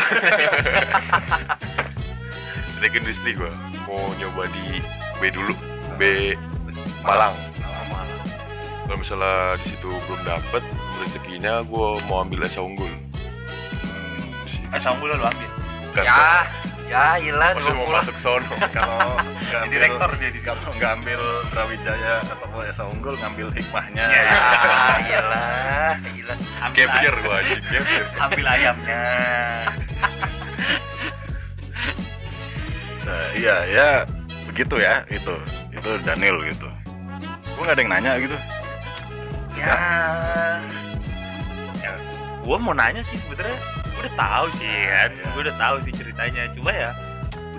Teknik 2.83 2.95
industri 3.01 3.31
gua. 3.39 3.53
Mau 3.87 4.03
nyoba 4.19 4.45
di 4.51 4.83
B 5.19 5.23
dulu. 5.31 5.55
B 5.97 6.35
Malang. 7.07 7.39
Kalau 8.91 9.07
misalnya 9.07 9.55
di 9.63 9.71
situ 9.71 9.87
belum 9.87 10.19
dapet 10.27 10.67
rezekinya, 10.99 11.63
gua 11.63 12.03
mau 12.11 12.27
ambil 12.27 12.43
esa 12.43 12.59
unggul. 12.59 12.91
eh 14.75 14.81
sanggul 14.83 15.15
lu 15.15 15.23
ambil? 15.23 15.47
Kan, 15.95 16.03
Ya, 16.11 16.27
ya 16.91 17.05
ilah 17.23 17.55
Masih 17.55 17.71
mau 17.71 17.87
masuk 17.87 18.17
sono. 18.19 18.51
kalau 18.75 18.99
nggak 19.15 19.63
ambil- 19.63 19.71
direktor 19.71 20.11
dia 20.19 20.31
di 20.35 20.41
kalau 20.43 20.67
nggak 20.75 20.91
ambil 20.99 21.23
Brawijaya 21.55 22.19
atau 22.19 22.59
Esa 22.67 22.83
Unggul 22.91 23.15
ngambil 23.15 23.47
hikmahnya. 23.55 24.11
Ya. 24.11 24.23
Iyalah, 25.07 25.95
iyalah. 26.11 26.39
ambil, 26.67 26.83
Gapir 26.83 27.15
ay- 27.15 27.23
gua 27.23 27.35
aja, 27.47 27.55
ambil 28.27 28.47
ayamnya. 28.51 29.03
Nah, 33.07 33.27
iya 33.39 33.57
ya 33.71 33.89
begitu 34.51 34.75
ya 34.83 34.99
itu. 35.15 35.35
Itu 35.79 35.91
Daniel 36.03 36.43
gitu. 36.43 36.67
Gua 37.55 37.63
nggak 37.71 37.75
ada 37.79 37.83
yang 37.87 37.93
nanya 37.95 38.15
gitu 38.19 38.35
ya 39.61 39.77
ya 41.81 41.93
gua 42.43 42.57
mau 42.57 42.73
nanya 42.73 43.03
sih 43.07 43.17
sebenarnya 43.19 43.59
gua 43.87 44.01
udah 44.01 44.15
tahu 44.17 44.47
sih 44.57 44.71
kan 44.87 45.11
Iya. 45.11 45.25
gua 45.31 45.41
udah 45.45 45.57
tahu 45.57 45.77
sih 45.85 45.93
ceritanya 45.93 46.43
cuma 46.57 46.71
ya 46.73 46.91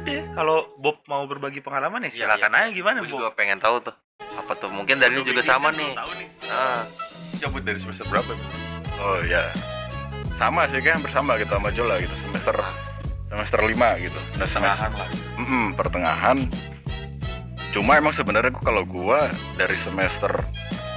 udah 0.02 0.22
kalau 0.34 0.58
Bob 0.78 0.98
mau 1.06 1.24
berbagi 1.26 1.62
pengalaman 1.62 2.06
ya 2.06 2.10
Iya, 2.10 2.26
silakan 2.26 2.52
aja 2.52 2.70
gimana 2.72 2.98
Gue 3.02 3.14
juga 3.14 3.30
pengen 3.32 3.62
tahu 3.62 3.78
tuh. 3.82 3.94
Apa 4.18 4.58
tuh? 4.58 4.72
Mungkin 4.72 4.98
Daniel 4.98 5.22
juga 5.22 5.44
sama 5.44 5.70
nih. 5.70 5.92
Tahu 5.92 6.12
nih. 6.18 6.28
Ah, 6.48 6.82
Cabut 7.38 7.62
dari 7.62 7.78
semester 7.78 8.08
berapa? 8.08 8.34
Oh 8.98 9.20
ya 9.22 9.50
sama 10.38 10.66
sih 10.70 10.82
kan 10.82 10.98
bersama 11.00 11.38
gitu 11.38 11.54
sama 11.54 11.70
Jola 11.70 12.02
gitu 12.02 12.14
semester 12.26 12.58
semester 13.30 13.60
lima 13.62 13.94
gitu 13.98 14.18
udah 14.34 14.50
Pertengahan 14.50 14.92
lah. 14.92 15.10
Mm-mm, 15.38 15.66
pertengahan 15.78 16.38
cuma 17.72 17.96
emang 17.96 18.12
sebenarnya 18.12 18.52
gua 18.52 18.64
kalau 18.64 18.84
gua 18.84 19.20
dari 19.54 19.78
semester 19.80 20.34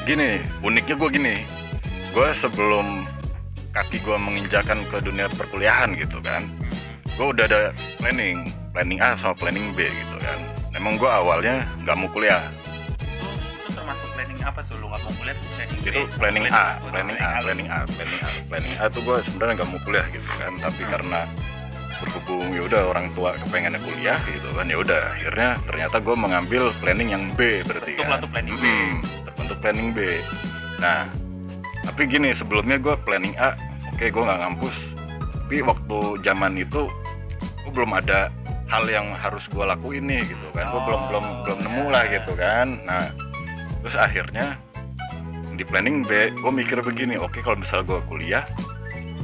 gini 0.04 0.30
uniknya 0.61 0.94
gua 0.94 1.08
gini. 1.08 1.37
Gua 2.12 2.30
sebelum 2.37 3.08
kaki 3.75 3.99
gua 4.00 4.16
menginjakan 4.16 4.87
ke 4.87 5.02
dunia 5.02 5.26
perkuliahan 5.28 5.99
gitu 5.99 6.23
kan 6.23 6.46
gua 7.14 7.30
udah 7.30 7.44
ada 7.46 7.62
planning 7.99 8.42
planning 8.70 8.99
A 8.99 9.14
sama 9.16 9.34
planning 9.34 9.73
B 9.73 9.87
gitu 9.87 10.16
kan. 10.20 10.38
Emang 10.73 10.99
gua 10.99 11.23
awalnya 11.23 11.62
nggak 11.82 11.96
mau 11.96 12.11
kuliah. 12.11 12.42
Itu 13.54 13.70
termasuk 13.73 14.08
planning 14.12 14.38
apa 14.42 14.61
tuh? 14.66 14.76
Lu 14.78 14.87
nggak 14.88 15.02
mau 15.02 15.12
kuliah 15.14 15.34
tuh 15.34 15.49
planning 15.50 15.78
B? 15.78 15.87
itu 15.88 16.00
planning 16.18 16.46
A 16.46 16.64
Oh, 16.75 16.90
planning 16.90 17.18
A 17.18 17.28
planning 17.40 17.68
A 17.68 17.78
planning 17.87 18.20
A 18.20 18.28
planning 18.46 18.75
A 18.76 18.84
tuh 18.88 19.00
gua 19.02 19.16
sebenarnya 19.25 19.54
nggak 19.58 19.70
mau 19.70 19.80
kuliah 19.82 20.06
gitu 20.11 20.28
kan. 20.37 20.52
Tapi 20.61 20.82
Hmm. 20.82 20.90
karena 20.90 21.20
berhubung 21.94 22.50
ya 22.50 22.62
udah 22.66 22.82
orang 22.90 23.06
tua 23.14 23.30
kepengennya 23.38 23.80
kuliah 23.80 24.18
gitu 24.26 24.49
kan 24.50 24.66
ya 24.66 24.76
udah. 24.76 25.02
Akhirnya 25.14 25.49
ternyata 25.62 25.96
gue 25.99 26.16
mengambil 26.18 26.62
planning 26.76 27.08
yang 27.08 27.25
B 27.32 27.62
berarti 27.62 27.94
Terbentuk 27.94 28.11
kan. 28.11 28.18
tuh 28.20 28.30
planning 28.34 28.56
B. 28.58 28.64
Mm-mm, 28.66 28.92
terbentuk 29.44 29.60
planning 29.60 29.92
B. 29.92 30.24
Nah 30.80 31.04
tapi 31.84 32.08
gini 32.08 32.32
sebelumnya 32.32 32.80
gue 32.80 32.96
planning 33.04 33.36
A. 33.36 33.52
Oke 33.92 34.08
gue 34.08 34.22
nggak 34.24 34.40
ngampus. 34.40 34.76
Tapi 35.44 35.60
waktu 35.60 35.98
zaman 36.24 36.56
itu 36.56 36.88
gue 37.60 37.72
belum 37.72 37.92
ada 37.92 38.32
hal 38.72 38.88
yang 38.88 39.12
harus 39.12 39.44
gue 39.52 39.60
lakuin 39.60 40.08
nih 40.08 40.24
gitu 40.24 40.46
kan. 40.56 40.72
Gue 40.72 40.80
belum 40.88 41.00
Oh, 41.04 41.08
belum 41.12 41.24
belum 41.44 41.58
nemu 41.68 41.84
ya. 41.84 41.92
lah 41.92 42.04
gitu 42.08 42.32
kan. 42.40 42.66
Nah 42.88 43.04
terus 43.84 43.96
akhirnya 44.00 44.56
di 45.54 45.62
planning 45.62 46.08
B 46.08 46.32
gue 46.32 46.52
mikir 46.56 46.80
begini. 46.80 47.20
Oke 47.20 47.44
kalau 47.44 47.60
misal 47.60 47.84
gue 47.84 48.00
kuliah 48.08 48.48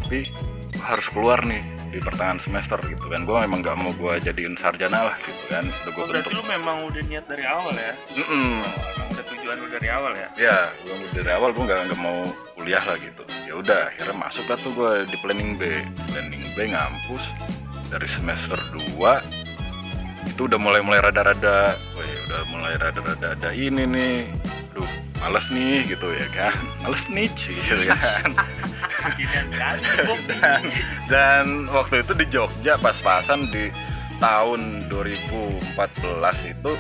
tapi 0.04 0.28
gua 0.76 0.96
harus 0.96 1.06
keluar 1.12 1.40
nih 1.44 1.60
di 1.90 1.98
pertengahan 1.98 2.38
semester 2.44 2.76
gitu 2.84 3.08
kan. 3.08 3.24
Gue 3.24 3.40
memang 3.48 3.64
nggak 3.64 3.76
mau 3.80 3.90
gue 3.96 4.20
jadiin 4.20 4.52
sarjana 4.60 5.08
lah 5.10 5.16
gitu 5.24 5.44
kan. 5.48 5.64
Udah 5.64 5.92
gue 5.96 6.04
Oh, 6.04 6.08
berarti 6.12 6.30
lu 6.36 6.44
memang 6.44 6.76
udah 6.92 7.02
niat 7.08 7.24
dari 7.24 7.44
awal 7.48 7.72
ya? 7.72 7.92
Emang 8.12 8.68
udah 9.10 9.24
tujuan 9.40 9.56
lu 9.56 9.68
dari 9.73 9.88
awal 9.88 10.12
ya? 10.12 10.28
Ya 10.37 10.59
gue 10.85 11.09
dari 11.16 11.30
awal 11.32 11.56
gue 11.56 11.64
nggak 11.64 11.80
nggak 11.88 12.00
mau 12.04 12.20
kuliah 12.52 12.85
lah 12.85 13.00
gitu. 13.00 13.25
Ya 13.49 13.56
udah 13.56 13.80
akhirnya 13.88 14.16
masuk 14.20 14.44
lah 14.44 14.59
tuh 14.61 14.73
gue 14.76 14.92
di 15.09 15.16
planning 15.25 15.56
B. 15.56 15.80
Planning 16.12 16.44
B 16.52 16.59
ngampus 16.68 17.25
dari 17.88 18.04
semester 18.12 18.61
2 19.00 20.28
itu 20.28 20.44
udah 20.44 20.61
mulai 20.61 20.85
mulai 20.85 21.00
rada-rada 21.00 21.73
wah 21.97 22.04
ya 22.04 22.18
udah 22.28 22.40
mulai 22.52 22.75
rada-rada 22.76 23.26
ada 23.32 23.50
ini 23.56 23.88
nih. 23.88 24.16
Duh 24.76 24.87
males 25.25 25.47
nih 25.49 25.88
gitu 25.88 26.06
ya 26.12 26.28
kan. 26.37 26.56
Males 26.85 27.04
nih 27.09 27.28
gitu 27.32 27.85
kan. 27.88 28.28
Bob. 30.04 30.20
dan 31.09 31.64
waktu 31.73 32.04
itu 32.04 32.12
di 32.20 32.26
Jogja 32.28 32.76
pas-pasan 32.76 33.49
di 33.49 33.73
tahun 34.20 34.92
2014 34.92 35.73
itu 36.52 36.73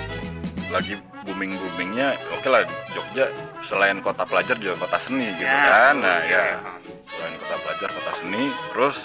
lagi 0.68 1.00
booming 1.30 1.54
boomingnya 1.54 2.18
oke 2.34 2.48
lah 2.50 2.66
Jogja 2.90 3.30
selain 3.70 4.02
kota 4.02 4.26
pelajar 4.26 4.58
juga 4.58 4.82
kota 4.82 4.98
seni 5.06 5.30
gitu 5.38 5.46
Ya, 5.46 5.62
kan. 5.62 5.94
Nah 6.02 6.18
ya. 6.26 6.42
ya. 6.42 6.44
selain 7.06 7.34
kota 7.38 7.54
pelajar 7.62 7.88
kota 7.94 8.12
seni 8.18 8.42
terus 8.74 8.96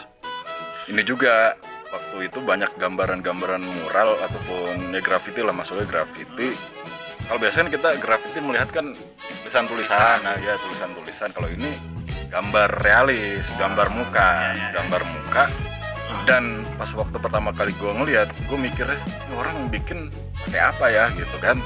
ini 0.86 1.01
juga 1.01 1.53
waktu 1.89 2.17
itu 2.27 2.41
banyak 2.41 2.74
gambaran-gambaran 2.75 3.62
mural 3.62 4.17
ataupun 4.22 4.89
ya 4.89 5.00
graffiti 5.00 5.39
lah 5.39 5.53
masuknya 5.53 5.86
graffiti. 5.86 6.51
Kalau 7.25 7.39
biasanya 7.41 7.70
kita 7.72 7.89
graffiti 7.98 8.38
melihat 8.38 8.70
kan 8.70 8.91
tulisan-tulisan 9.41 10.17
nah 10.22 10.36
ya 10.38 10.58
tulisan-tulisan. 10.60 11.29
Kalau 11.32 11.50
ini 11.50 11.74
gambar 12.29 12.70
realis 12.84 13.46
gambar 13.55 13.88
muka 13.94 14.17
ya, 14.20 14.50
ya, 14.50 14.53
ya. 14.53 14.67
gambar 14.82 15.01
muka. 15.05 15.44
Dan 16.25 16.65
pas 16.77 16.89
waktu 16.94 17.17
pertama 17.17 17.50
kali 17.50 17.74
gue 17.77 17.91
ngeliat 17.91 18.29
gue 18.46 18.58
mikirnya 18.58 18.98
"Ini 18.98 19.34
orang 19.38 19.55
bikin 19.70 20.10
pakai 20.41 20.62
apa 20.62 20.86
ya? 20.89 21.05
Gitu 21.13 21.38
kan 21.41 21.58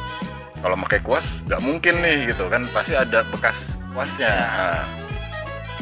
kalau 0.59 0.75
pakai 0.87 0.99
kuas 1.03 1.25
nggak 1.47 1.61
mungkin 1.63 1.95
nih 2.03 2.31
gitu 2.31 2.47
kan. 2.51 2.67
Pasti 2.71 2.93
ada 2.95 3.23
bekas 3.27 3.55
kuasnya. 3.91 4.33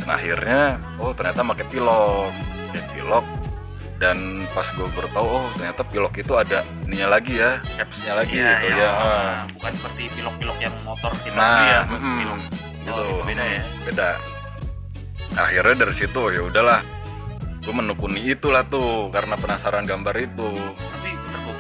Nah, 0.07 0.15
akhirnya 0.15 0.79
oh 0.97 1.11
ternyata 1.11 1.43
pakai 1.43 1.65
pilok. 1.67 2.31
Pakai 2.71 2.83
pilok. 2.95 3.25
Dan 3.97 4.45
pas 4.53 4.69
gue 4.77 4.85
baru 4.93 5.09
tahu 5.09 5.25
oh 5.25 5.45
ternyata 5.57 5.81
pilok 5.81 6.13
itu 6.21 6.33
ada 6.37 6.61
ininya 6.85 7.17
lagi 7.17 7.41
ya 7.41 7.57
capsnya 7.81 8.13
lagi 8.13 8.37
Iya, 8.37 8.53
gitu 8.61 8.77
iya. 8.77 8.85
ya. 8.85 8.91
Ah. 8.93 9.35
bukan 9.57 9.71
seperti 9.73 10.03
pilok-pilok 10.13 10.57
yang 10.61 10.75
motor 10.85 11.09
kita 11.25 11.33
nah 11.33 11.65
ya 11.65 11.81
mm, 11.89 12.17
pilok. 12.21 12.39
Gitu. 12.85 12.93
Oh, 12.93 13.19
beda 13.25 13.41
ya? 13.57 13.61
beda. 13.89 14.09
Akhirnya 15.33 15.75
dari 15.81 15.93
situ 15.97 16.21
ya 16.29 16.41
udahlah. 16.45 16.79
Gue 17.65 17.73
menekuni 17.73 18.21
itulah 18.31 18.61
tuh 18.69 19.09
karena 19.09 19.33
penasaran 19.33 19.81
gambar 19.83 20.15
itu. 20.21 20.49
Tapi 20.77 21.09
bentar 21.17 21.41
Bob 21.41 21.57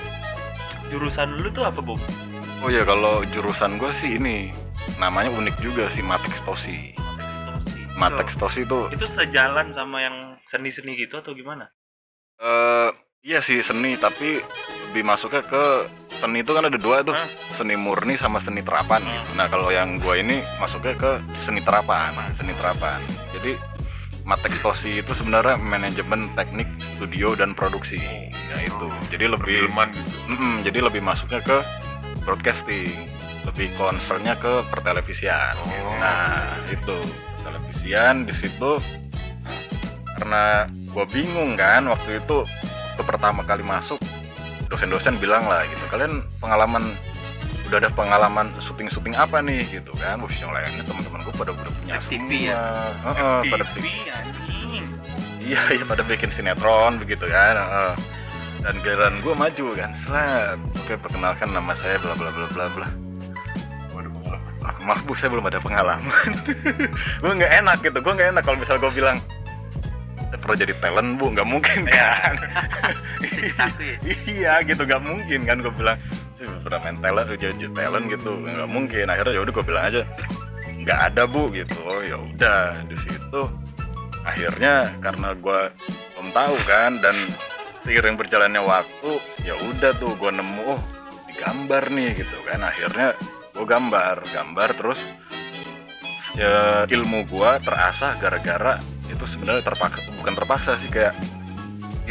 jurusan 0.93 1.29
lu 1.41 1.49
tuh 1.51 1.65
apa 1.65 1.81
Bob 1.81 1.99
oh 2.59 2.69
ya 2.69 2.83
kalau 2.83 3.21
jurusan 3.27 3.77
gue 3.77 3.91
sih 3.99 4.11
ini 4.17 4.49
namanya 4.97 5.29
unik 5.31 5.55
juga 5.59 5.89
sih 5.91 6.01
matekstosi 6.01 6.95
Matekstosi. 6.97 7.81
matekstosi 7.97 8.59
itu 8.63 8.79
itu 8.91 9.05
sejalan 9.07 9.73
sama 9.73 9.97
yang 9.99 10.15
seni-seni 10.47 10.97
gitu 10.97 11.17
atau 11.17 11.33
gimana 11.33 11.69
eh 12.37 12.89
iya 13.21 13.41
sih 13.41 13.61
seni 13.61 13.97
tapi 13.97 14.41
lebih 14.89 15.03
masuknya 15.03 15.41
ke 15.41 15.63
seni 16.17 16.41
itu 16.41 16.51
kan 16.51 16.65
ada 16.65 16.77
dua 16.77 17.01
tuh 17.01 17.13
Hah? 17.13 17.27
seni 17.53 17.75
murni 17.75 18.15
sama 18.15 18.39
seni 18.39 18.61
terapan 18.61 19.01
Hmm. 19.01 19.13
gitu. 19.17 19.31
nah 19.35 19.45
kalau 19.45 19.69
yang 19.69 19.97
gue 19.97 20.15
ini 20.15 20.41
masuknya 20.57 20.93
ke 20.95 21.11
seni 21.43 21.61
terapan 21.61 22.13
seni 22.37 22.53
terapan 22.53 23.01
jadi 23.33 23.57
matekstosi 24.23 24.99
itu 24.99 25.11
sebenarnya 25.15 25.55
manajemen 25.55 26.27
teknik 26.35 26.67
studio 26.93 27.31
dan 27.31 27.55
produksi 27.55 27.95
ya 28.51 28.57
itu 28.59 28.87
jadi 29.07 29.31
lebih 29.31 29.71
Perfilman 29.71 29.89
gitu. 29.95 30.17
Mm-mm, 30.27 30.53
jadi 30.63 30.79
lebih 30.83 30.99
masuknya 30.99 31.39
ke 31.39 31.57
broadcasting 32.27 33.07
lebih 33.47 33.71
concernnya 33.79 34.35
ke 34.35 34.59
pertelevisian 34.67 35.55
Oh. 35.63 35.95
nah 35.95 36.59
itu 36.67 36.99
televisian 37.39 38.27
di 38.27 38.35
situ 38.35 38.75
karena 40.17 40.67
gue 40.67 41.05
bingung 41.07 41.55
kan 41.55 41.87
waktu 41.87 42.19
itu 42.19 42.43
waktu 42.43 43.03
pertama 43.05 43.41
kali 43.41 43.63
masuk 43.63 44.01
dosen-dosen 44.67 45.15
bilang 45.15 45.45
lah 45.47 45.63
gitu 45.65 45.79
kalian 45.87 46.19
pengalaman 46.37 46.97
udah 47.67 47.79
ada 47.79 47.91
pengalaman 47.91 48.51
syuting-syuting 48.59 49.13
apa 49.13 49.39
nih 49.39 49.59
gitu 49.63 49.91
kan 49.95 50.19
Wih, 50.19 50.35
yang 50.39 50.51
lainnya 50.51 50.83
teman-teman 50.83 51.19
gue 51.23 51.35
pada 51.35 51.51
udah 51.51 51.71
punya 51.73 51.93
FTV 52.01 52.29
semua. 52.31 52.51
ya? 52.51 52.63
Heeh, 53.05 53.39
pada 53.47 53.63
TV 53.71 53.85
anjing 54.07 54.83
iya 55.39 55.61
iya 55.71 55.83
pada 55.83 56.03
bikin 56.03 56.31
sinetron 56.31 56.99
begitu 56.99 57.23
kan 57.23 57.55
heeh. 57.55 57.91
Dan 58.61 58.73
giliran 58.81 59.13
gue 59.19 59.33
maju 59.33 59.65
kan. 59.73 59.91
Selat 60.03 60.59
oke 60.77 60.93
perkenalkan 60.99 61.49
nama 61.51 61.73
saya 61.77 61.97
bla 61.97 62.13
bla 62.13 62.29
bla 62.29 62.47
bla 62.47 62.65
bla. 62.71 62.87
Waduh, 63.93 64.11
maaf 64.83 65.01
bu 65.03 65.13
saya 65.15 65.29
belum 65.29 65.45
ada 65.45 65.59
pengalaman. 65.59 66.31
Gue 67.23 67.31
nggak 67.33 67.53
enak 67.55 67.77
gitu 67.81 67.97
gue 67.97 68.13
nggak 68.13 68.29
enak 68.31 68.43
kalau 68.43 68.57
misal 68.57 68.77
gue 68.77 68.91
bilang 68.91 69.17
"Saya 70.27 70.37
pernah 70.37 70.57
jadi 70.59 70.73
talent 70.77 71.11
bu. 71.15 71.25
Nggak 71.31 71.47
mungkin 71.47 71.79
Iya. 71.87 72.09
kan? 72.13 72.35
Ya. 73.37 73.65
iya 74.27 74.53
gitu. 74.61 74.81
Nggak 74.83 75.01
mungkin 75.01 75.39
kan 75.45 75.57
gue 75.61 75.73
bilang 75.73 75.97
"Saya 76.35 76.47
pernah 76.61 76.79
main 76.83 76.97
talent 76.99 77.27
jadi 77.33 77.53
jadi 77.55 77.73
talent 77.73 78.05
gitu. 78.07 78.31
Nggak 78.37 78.69
mungkin. 78.69 79.05
Akhirnya 79.07 79.33
ya 79.33 79.41
udah 79.41 79.53
gue 79.53 79.65
bilang 79.65 79.83
aja 79.87 80.01
nggak 80.77 80.99
ada 81.11 81.23
bu 81.25 81.49
gitu. 81.51 81.75
Oh 81.83 82.01
ya 82.03 82.17
udah. 82.19 82.75
Di 82.85 82.95
situ 83.01 83.41
akhirnya 84.21 84.73
karena 84.99 85.31
gue 85.33 85.59
belum 86.11 86.29
tahu 86.35 86.55
kan 86.67 86.91
dan 86.99 87.15
seiring 87.87 88.19
berjalannya 88.19 88.59
waktu 88.67 89.11
ya 89.47 89.55
udah 89.55 89.95
tuh 89.95 90.11
gue 90.19 90.27
nemu 90.27 90.75
oh 90.75 90.79
digambar 91.31 91.87
nih 91.87 92.19
gitu 92.19 92.35
kan. 92.43 92.59
Akhirnya 92.67 93.15
gue 93.55 93.63
gambar 93.63 94.27
gambar 94.27 94.69
terus 94.75 94.99
ya, 96.35 96.83
ilmu 96.83 97.23
gue 97.31 97.49
terasah 97.63 98.19
gara-gara 98.19 98.75
itu 99.07 99.23
sebenarnya 99.31 99.63
terpaksa 99.63 100.03
bukan 100.19 100.35
terpaksa 100.35 100.75
sih 100.83 100.91
kayak 100.91 101.15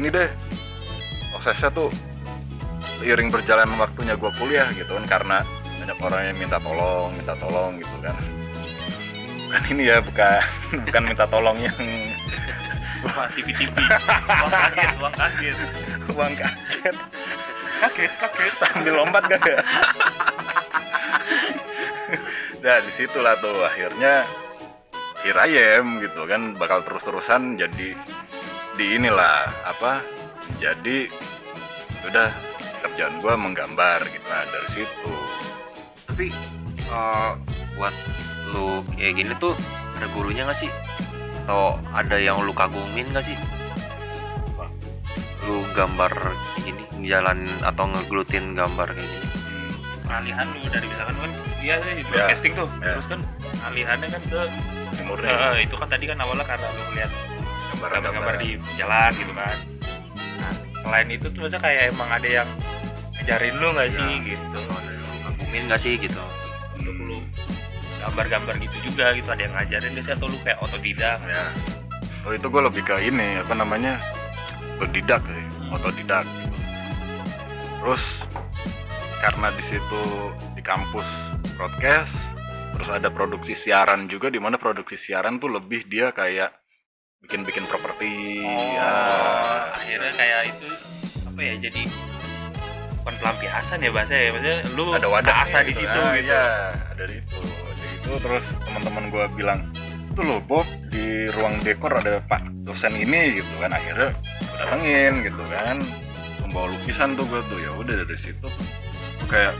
ini 0.01 0.09
deh 0.09 0.33
prosesnya 1.29 1.69
tuh 1.69 1.93
seiring 2.97 3.29
berjalan 3.29 3.69
waktunya 3.77 4.17
gue 4.17 4.33
kuliah 4.41 4.65
gitu 4.73 4.97
kan 4.97 5.05
karena 5.05 5.37
banyak 5.77 5.99
orang 6.01 6.23
yang 6.33 6.37
minta 6.41 6.59
tolong 6.59 7.13
minta 7.13 7.35
tolong 7.37 7.77
gitu 7.77 7.97
kan. 8.01 8.17
Bukan 9.47 9.63
ini 9.77 9.93
ya 9.93 10.01
bukan 10.01 10.41
bukan 10.89 11.03
minta 11.05 11.25
tolong 11.29 11.61
yang 11.61 11.79
Wah, 13.15 13.29
TV 13.31 13.49
TV 13.55 13.77
uang 14.27 14.51
kaget 14.51 14.91
uang 14.99 15.15
kaget. 15.15 15.57
Uang 16.17 16.33
kaget. 16.35 16.97
Kaget 17.79 18.13
kaget. 18.19 18.53
Sambil 18.59 18.93
lompat 18.99 19.23
gak 19.31 19.43
ya? 19.47 19.59
Nah 22.67 22.77
di 22.83 22.91
situlah 22.99 23.39
tuh 23.39 23.63
akhirnya 23.63 24.27
here 25.23 25.39
I 25.39 25.79
am 25.79 26.03
gitu 26.03 26.27
kan. 26.27 26.59
Bakal 26.59 26.83
terus-terusan 26.83 27.55
jadi 27.55 27.95
di 28.75 28.87
inilah 28.99 29.47
apa 29.63 30.03
jadi 30.59 31.07
udah 32.11 32.29
kerjaan 32.83 33.23
gua 33.23 33.39
menggambar 33.39 34.03
gitu. 34.11 34.27
Nah 34.27 34.43
dari 34.51 34.69
situ. 34.75 35.15
Tapi 36.11 36.27
eh, 36.91 37.33
buat 37.79 37.95
lu 38.51 38.83
kayak 38.99 39.15
gini 39.21 39.33
tuh 39.39 39.55
ada 39.95 40.07
gurunya 40.11 40.43
nggak 40.47 40.59
sih? 40.59 40.71
Atau 41.47 41.79
ada 41.95 42.17
yang 42.19 42.43
lu 42.43 42.51
kagumin 42.51 43.07
nggak 43.07 43.23
sih? 43.23 43.39
Lu 45.47 45.63
gambar 45.73 46.11
kayak 46.11 46.67
gini, 46.67 46.83
jalan 47.07 47.39
atau 47.63 47.87
ngeglutin 47.87 48.53
gambar 48.53 48.91
kayak 48.91 49.07
gini. 49.07 49.29
pengalihan 50.03 50.47
lu 50.55 50.63
dari 50.71 50.87
misalkan 50.87 51.17
kan 51.19 51.31
dia 51.59 51.75
sih 51.83 51.95
broadcasting 52.07 52.53
tuh 52.55 52.69
ya. 52.79 52.95
terus 52.95 53.07
kan 53.11 53.21
alihannya 53.67 54.07
kan 54.07 54.23
ke 54.23 54.39
eh, 55.19 55.57
itu 55.67 55.75
kan 55.75 55.89
tadi 55.91 56.05
kan 56.07 56.19
awalnya 56.23 56.47
karena 56.47 56.67
lu 56.71 56.83
lihat 56.95 57.11
gambar-gambar 57.75 58.35
di 58.39 58.51
jalan 58.79 59.11
gitu 59.19 59.33
kan 59.35 59.57
nah, 60.39 60.53
selain 60.87 61.09
itu 61.11 61.27
tuh 61.27 61.41
maksudnya 61.43 61.59
kayak 61.59 61.83
emang 61.91 62.07
ada 62.15 62.29
yang 62.31 62.49
ngajarin 63.19 63.55
lu 63.59 63.69
nggak 63.75 63.89
sih 63.91 64.07
Ya. 64.07 64.27
gitu 64.31 64.59
Ada 64.63 64.91
yang 64.95 65.03
lu 65.03 65.19
kagumin 65.27 65.63
nggak 65.67 65.81
sih 65.83 65.93
gitu? 65.99 66.23
untuk 66.79 66.97
lu 67.03 67.17
gambar-gambar 68.07 68.55
gitu 68.63 68.77
juga 68.91 69.13
gitu. 69.15 69.29
Ada 69.29 69.43
yang 69.43 69.55
ngajarin 69.59 69.93
dia 69.99 70.15
atau 70.15 70.27
lu 70.31 70.39
kayak 70.47 70.59
otodidak. 70.63 71.19
Ya. 71.27 71.45
Oh 72.27 72.33
itu 72.35 72.47
gue 72.47 72.63
lebih 72.63 72.83
ke 72.83 72.95
ini 73.07 73.39
apa 73.39 73.55
namanya 73.55 74.03
berdidak 74.79 75.23
sih 75.27 75.45
otodidak 75.71 76.25
gitu. 76.27 76.59
Terus 77.83 78.03
karena 79.23 79.49
di 79.55 79.65
situ 79.73 80.03
di 80.55 80.63
kampus 80.63 81.09
broadcast 81.57 82.13
terus 82.77 82.89
ada 82.93 83.09
produksi 83.09 83.57
siaran 83.57 84.05
juga 84.07 84.29
di 84.29 84.37
mana 84.37 84.61
produksi 84.61 85.01
siaran 85.01 85.41
tuh 85.41 85.49
lebih 85.49 85.89
dia 85.89 86.13
kayak 86.13 86.53
bikin-bikin 87.25 87.65
properti 87.67 88.45
oh 88.45 88.77
ya. 88.77 88.93
akhirnya 89.73 90.13
kayak 90.13 90.41
itu 90.53 90.69
apa 91.25 91.41
ya 91.41 91.55
jadi 91.59 91.83
bukan 93.01 93.15
pelampiasan 93.19 93.79
ya 93.81 93.91
bahasa 93.91 94.15
ya 94.15 94.29
maksudnya 94.29 94.59
lu 94.77 94.85
ada 94.93 95.09
wadah 95.09 95.37
asa 95.49 95.59
di 95.65 95.73
situ 95.73 95.89
ah, 95.89 96.13
gitu. 96.13 96.29
iya 96.29 96.45
ada 96.93 97.05
itu 97.09 97.41
itu 98.07 98.23
terus 98.23 98.47
teman-teman 98.63 99.11
gue 99.11 99.25
bilang 99.35 99.61
tuh 100.15 100.25
loh 100.25 100.41
Bob 100.47 100.65
di 100.89 101.27
ruang 101.35 101.59
dekor 101.61 101.91
ada 101.93 102.23
pak 102.25 102.47
dosen 102.63 102.95
ini 102.95 103.43
gitu 103.43 103.53
kan. 103.59 103.75
Akhirnya 103.75 104.15
gue 104.15 104.57
datengin 104.57 105.15
gitu 105.27 105.43
kan. 105.51 105.77
Membawa 106.47 106.79
lukisan 106.79 107.19
tuh 107.19 107.27
gue 107.27 107.43
tuh 107.51 107.59
ya 107.59 107.71
udah 107.75 107.95
dari 108.07 108.19
situ. 108.23 108.49
Gue 109.21 109.29
kayak 109.29 109.59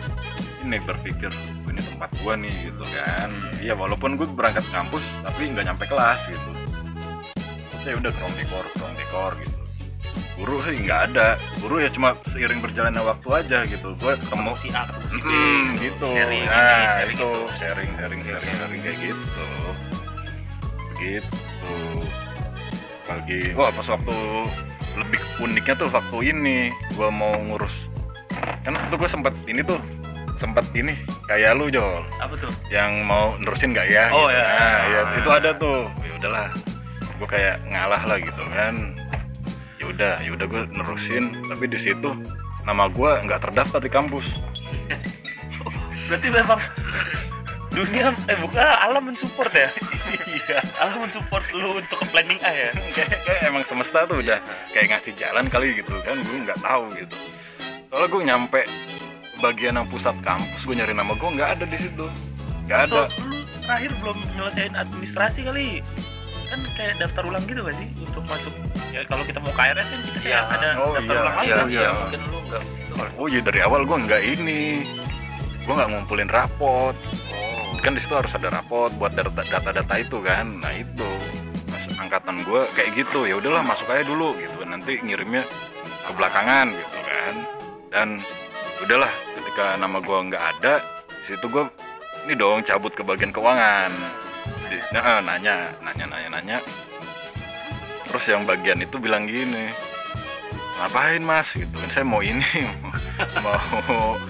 ini 0.63 0.79
berpikir 0.83 1.31
"Oh, 1.67 1.71
ini 1.75 1.83
tempat 1.83 2.11
gue 2.23 2.35
nih 2.47 2.55
gitu 2.71 2.85
kan. 2.87 3.31
Iya 3.59 3.75
walaupun 3.75 4.15
gue 4.15 4.31
berangkat 4.31 4.65
kampus 4.71 5.03
tapi 5.27 5.51
nggak 5.51 5.67
nyampe 5.67 5.85
kelas 5.91 6.21
gitu. 6.31 6.51
Saya 7.83 7.99
udah 7.99 8.11
ke 8.15 8.19
ruang 8.23 8.35
dekor 8.39 8.65
ruang 8.79 8.95
dekor 8.95 9.33
gitu 9.43 9.66
guru 10.37 10.61
sih 10.63 10.77
nggak 10.79 11.01
ada 11.09 11.27
guru 11.59 11.81
ya 11.81 11.89
cuma 11.89 12.13
seiring 12.27 12.61
berjalannya 12.61 13.01
waktu 13.01 13.29
aja 13.35 13.59
gitu 13.65 13.89
gue 13.97 14.13
ketemu 14.19 14.53
si 14.61 14.69
A 14.71 14.83
ketemu 14.85 15.07
si 15.07 15.17
B 15.17 15.27
Hmm, 15.27 15.65
gitu. 15.77 16.07
sharing 16.13 16.43
nah, 16.45 16.53
sharing 16.53 17.09
itu 17.09 17.17
itu. 17.17 17.31
sharing, 17.57 17.91
sharing, 17.97 18.21
sharing, 18.21 18.53
sharing 18.53 18.81
kayak 18.81 18.99
gitu. 19.03 19.47
Begitu. 20.91 21.75
Lagi, 23.07 23.41
wah 23.55 23.71
pas 23.71 23.87
waktu 23.87 24.17
lebih 24.97 25.21
uniknya 25.39 25.75
tuh 25.77 25.89
waktu 25.89 26.17
ini 26.27 26.57
gua 26.97 27.09
mau 27.09 27.37
ngurus 27.39 27.73
kan 28.65 28.75
tuh 28.89 28.99
gue 28.99 29.07
sempat 29.07 29.31
ini 29.47 29.61
tuh 29.61 29.79
sempat 30.37 30.67
ini 30.73 30.93
kayak 31.25 31.55
lu 31.55 31.69
Jol 31.69 32.03
apa 32.19 32.35
tuh 32.35 32.51
yang 32.67 33.05
mau 33.05 33.37
nerusin 33.39 33.71
nggak 33.71 33.87
ya 33.87 34.11
Oh, 34.11 34.27
gitu. 34.27 34.35
ya. 34.35 34.45
Nah, 34.51 34.81
ya 34.91 35.01
itu 35.15 35.31
ada 35.31 35.51
tuh 35.55 35.79
ya 36.01 36.13
udahlah 36.19 36.49
gue 37.15 37.29
kayak 37.31 37.57
ngalah 37.65 38.03
lah 38.03 38.19
gitu 38.19 38.43
kan 38.51 38.75
ya 39.87 39.95
udah 39.95 40.15
ya 40.19 40.31
udah 40.35 40.47
gue 40.51 40.63
nerusin. 40.75 41.25
Tapi 41.47 41.65
di 41.71 41.79
situ 41.79 42.11
nama 42.67 42.91
gue 42.91 43.11
nggak 43.31 43.41
terdaftar 43.47 43.79
di 43.79 43.91
kampus. 43.91 44.27
Berarti 46.11 46.29
memang 46.31 46.61
dunia 47.71 48.11
eh 48.27 48.39
bukan 48.43 48.67
alam 48.83 49.03
mensupport 49.07 49.53
ya? 49.55 49.71
Iya. 50.27 50.59
Alam 50.83 51.07
mensupport 51.07 51.45
lu 51.55 51.79
untuk 51.79 51.99
ke 52.03 52.07
planning 52.11 52.41
A 52.43 52.51
ya? 52.51 52.71
Kayak, 52.95 53.43
emang 53.47 53.63
semesta 53.67 54.07
tuh 54.07 54.23
udah 54.23 54.39
kayak 54.75 54.97
ngasih 54.97 55.13
jalan 55.19 55.47
kali 55.51 55.79
gitu 55.79 55.95
kan 56.03 56.19
gue 56.19 56.39
nggak 56.47 56.61
tahu 56.63 56.91
gitu. 56.99 57.17
Soalnya 57.91 58.09
gue 58.11 58.23
nyampe 58.27 58.61
bagian 59.39 59.79
yang 59.79 59.87
pusat 59.87 60.17
kampus 60.27 60.63
gue 60.67 60.75
nyari 60.75 60.95
nama 60.95 61.15
gue 61.15 61.31
nggak 61.31 61.51
ada 61.59 61.65
di 61.67 61.79
situ. 61.79 62.07
Nggak 62.67 62.81
ada. 62.91 63.07
atau 63.07 63.31
lu 63.31 63.39
terakhir 63.63 63.91
belum 64.03 64.19
nyelesain 64.35 64.75
administrasi 64.75 65.41
kali 65.47 65.67
kan 66.47 66.61
kayak 66.73 66.95
daftar 66.97 67.23
ulang 67.23 67.45
gitu 67.45 67.61
gak 67.61 67.75
sih? 67.75 67.89
Untuk 67.99 68.25
masuk. 68.25 68.53
Ya 68.89 69.01
kalau 69.05 69.23
kita 69.23 69.39
mau 69.39 69.53
KRS 69.53 69.87
kan 69.87 70.01
kita 70.03 70.19
kayak 70.19 70.27
Iya. 70.27 70.41
ada 70.49 70.69
Oh, 70.79 70.93
daftar 70.93 71.13
iya. 71.13 71.21
ulang 71.21 71.37
lagi 71.37 71.47
Iya, 71.47 71.57
kan? 71.57 71.67
iya, 71.67 71.81
iya. 71.81 71.91
mungkin 71.93 72.21
lu 72.25 72.39
nggak 72.47 72.63
oh 73.17 73.27
iya 73.27 73.41
dari 73.43 73.61
awal 73.61 73.81
gue 73.83 73.97
nggak 73.99 74.23
ini. 74.27 74.63
Gue 75.63 75.75
nggak 75.75 75.91
ngumpulin 75.91 76.29
rapot. 76.29 76.95
Oh, 77.29 77.79
kan 77.79 77.93
di 77.93 78.01
situ 78.01 78.15
harus 78.15 78.33
ada 78.33 78.49
rapot 78.51 78.91
buat 78.95 79.13
data- 79.13 79.35
data-data 79.43 79.95
itu 79.97 80.17
kan. 80.21 80.47
Nah 80.57 80.73
itu. 80.73 81.09
Mas, 81.69 81.85
angkatan 81.99 82.41
gue 82.41 82.61
kayak 82.73 82.91
gitu. 82.97 83.25
Ya 83.25 83.37
udahlah 83.37 83.61
masuk 83.61 83.87
aja 83.87 84.03
dulu 84.03 84.33
gitu. 84.37 84.63
Nanti 84.63 84.97
ngirimnya 84.99 85.45
ke 86.03 86.13
belakangan 86.15 86.73
gitu 86.73 86.99
kan. 87.01 87.35
Dan 87.91 88.09
udahlah 88.79 89.09
ketika 89.35 89.77
nama 89.77 89.99
gue 89.99 90.19
nggak 90.27 90.45
ada 90.55 90.75
di 91.09 91.25
situ 91.27 91.47
gue 91.47 91.65
ini 92.23 92.35
dong 92.35 92.61
cabut 92.63 92.91
ke 92.91 93.01
bagian 93.01 93.31
keuangan 93.31 93.89
Di- 94.67 94.83
nah, 94.91 95.23
nanya 95.23 95.71
nanya 95.83 96.05
nanya 96.11 96.29
nanya. 96.39 96.59
Terus 98.07 98.25
yang 98.31 98.43
bagian 98.47 98.79
itu 98.83 98.97
bilang 98.99 99.27
gini 99.27 99.71
ngapain 100.77 101.23
mas? 101.25 101.49
Gitu 101.57 101.73
kan. 101.73 101.89
Saya 101.91 102.05
mau 102.05 102.21
ini 102.21 102.45
mau 103.45 104.21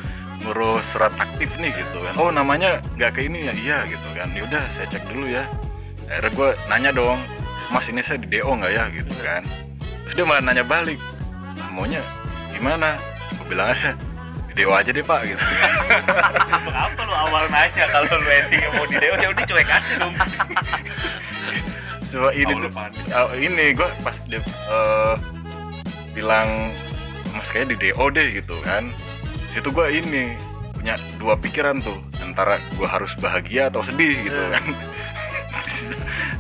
ngurus 0.45 0.85
surat 0.95 1.13
aktif 1.19 1.51
nih 1.59 1.73
gitu 1.75 1.99
kan. 2.05 2.15
Oh 2.21 2.31
namanya 2.31 2.79
nggak 2.97 3.17
ke 3.17 3.21
ini 3.27 3.51
ya? 3.51 3.53
Iya 3.53 3.79
gitu 3.91 4.09
kan. 4.15 4.29
Yaudah 4.33 4.63
saya 4.77 4.87
cek 4.93 5.05
dulu 5.11 5.27
ya. 5.29 5.45
Akhirnya 6.07 6.31
gue 6.33 6.49
nanya 6.71 6.91
dong 6.95 7.19
mas 7.75 7.87
ini 7.91 8.01
saya 8.05 8.23
di 8.23 8.29
DO 8.31 8.51
nggak 8.51 8.73
ya? 8.73 8.85
Gitu 8.93 9.15
kan. 9.21 9.43
Terus 10.07 10.15
dia 10.15 10.25
malah 10.25 10.43
nanya 10.45 10.65
balik 10.65 11.01
maunya 11.75 12.01
gimana? 12.55 12.97
Gue 13.37 13.47
bilang 13.53 13.75
aja 13.75 13.93
DO 14.57 14.73
aja 14.73 14.91
deh 14.91 15.05
pak 15.05 15.21
gitu. 15.29 15.43
Mengapa 16.65 17.01
lu 17.05 17.13
awal 17.15 17.45
nanya 17.53 17.85
kalau 17.93 18.17
lu 18.17 18.29
endingnya 18.29 18.71
mau 18.73 18.87
di 18.89 18.97
Deo 18.97 19.15
ya 19.15 19.29
udah 19.31 19.45
cuek 19.45 19.69
aja 19.69 19.93
dong. 20.01 20.15
coba 22.07 22.31
ini 22.33 22.55
oh, 23.13 23.29
ini 23.37 23.65
gue 23.77 23.89
pas 24.01 24.17
dia 24.25 24.41
eh, 24.41 25.15
bilang 26.17 26.73
mas 27.37 27.47
kayak 27.53 27.69
di 27.69 27.77
DO 27.77 28.05
deh 28.09 28.27
gitu 28.33 28.57
kan. 28.65 28.89
Situ 29.53 29.69
gue 29.69 29.87
ini 29.93 30.37
punya 30.73 30.97
dua 31.21 31.37
pikiran 31.37 31.81
tuh 31.85 32.01
antara 32.25 32.57
gue 32.77 32.89
harus 32.89 33.13
bahagia 33.21 33.69
atau 33.69 33.85
sedih 33.85 34.25
gitu 34.25 34.41
Hmm. 34.41 34.53
kan. 34.57 34.65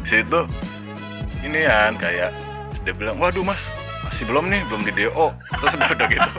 Situ 0.09 0.41
ini 1.45 1.69
kan 1.69 1.93
kayak 2.01 2.33
dia 2.83 2.95
bilang 2.97 3.21
waduh 3.21 3.45
mas 3.45 3.61
masih 4.07 4.23
belum 4.25 4.47
nih 4.47 4.63
belum 4.71 4.83
di 4.87 4.93
DO 4.95 5.27
terus 5.51 5.71
udah, 5.75 5.91
udah 5.93 6.07
gitu 6.09 6.31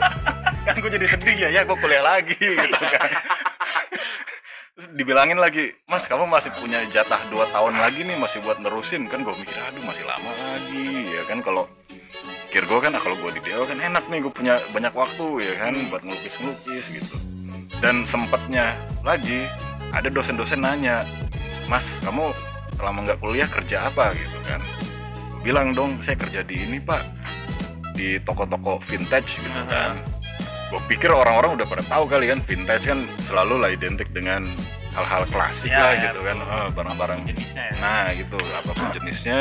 kan 0.68 0.76
gue 0.84 0.90
jadi 0.92 1.06
sedih 1.16 1.36
ya 1.40 1.48
ya 1.48 1.60
gue 1.64 1.76
kuliah 1.80 2.04
lagi 2.04 2.36
gitu 2.36 2.76
kan. 2.76 3.10
Terus 4.76 4.88
dibilangin 4.94 5.40
lagi 5.40 5.72
mas 5.88 6.04
kamu 6.04 6.28
masih 6.28 6.52
punya 6.60 6.84
jatah 6.92 7.24
2 7.32 7.34
tahun 7.50 7.74
lagi 7.80 8.04
nih 8.04 8.20
masih 8.20 8.44
buat 8.44 8.60
nerusin. 8.60 9.08
Kan 9.08 9.24
gue 9.24 9.32
mikir 9.32 9.56
aduh 9.56 9.80
masih 9.80 10.04
lama 10.04 10.28
lagi. 10.28 11.16
Ya 11.16 11.24
kan 11.24 11.40
kalau 11.40 11.64
pikir 12.52 12.68
gue 12.68 12.78
kan 12.84 12.92
ah, 12.92 13.00
kalau 13.00 13.16
gue 13.16 13.40
di 13.40 13.40
DO 13.48 13.64
kan 13.64 13.80
enak 13.80 14.04
nih 14.12 14.20
gue 14.20 14.32
punya 14.32 14.60
banyak 14.70 14.92
waktu 14.92 15.26
ya 15.40 15.54
kan 15.56 15.74
buat 15.88 16.02
ngelukis 16.04 16.34
ngelukis 16.36 16.84
gitu. 16.92 17.16
Dan 17.80 18.04
sempatnya 18.12 18.76
lagi 19.00 19.48
ada 19.96 20.12
dosen-dosen 20.12 20.60
nanya 20.60 21.08
mas 21.64 21.84
kamu 22.04 22.36
selama 22.76 23.08
nggak 23.08 23.18
kuliah 23.24 23.48
kerja 23.48 23.88
apa? 23.88 24.12
Gitu 24.12 24.38
kan. 24.44 24.60
Bilang 25.40 25.72
dong 25.72 25.96
saya 26.04 26.20
kerja 26.20 26.44
di 26.44 26.60
ini 26.60 26.76
pak 26.76 27.02
di 27.98 28.14
toko-toko 28.22 28.78
vintage 28.86 29.42
gitu 29.42 29.62
kan 29.66 29.98
gue 30.68 30.80
pikir 30.86 31.08
orang-orang 31.08 31.54
udah 31.54 31.66
pada 31.66 31.82
tahu 31.82 32.04
kali 32.06 32.28
kan 32.28 32.40
vintage 32.42 32.84
kan 32.84 32.98
selalu 33.22 33.54
lah 33.56 33.70
identik 33.70 34.08
dengan 34.10 34.44
hal-hal 34.90 35.24
klasik 35.26 35.66
Ya, 35.66 35.80
lah 35.80 35.92
ya, 35.92 36.02
gitu 36.06 36.20
kan 36.22 36.36
Eh, 36.38 36.68
barang-barang 36.72 37.20
Jenisnya 37.24 37.64
ya. 37.64 37.74
nah 37.78 38.04
gitu 38.10 38.36
apa 38.50 38.70
pun 38.70 38.88
jenisnya 38.92 39.36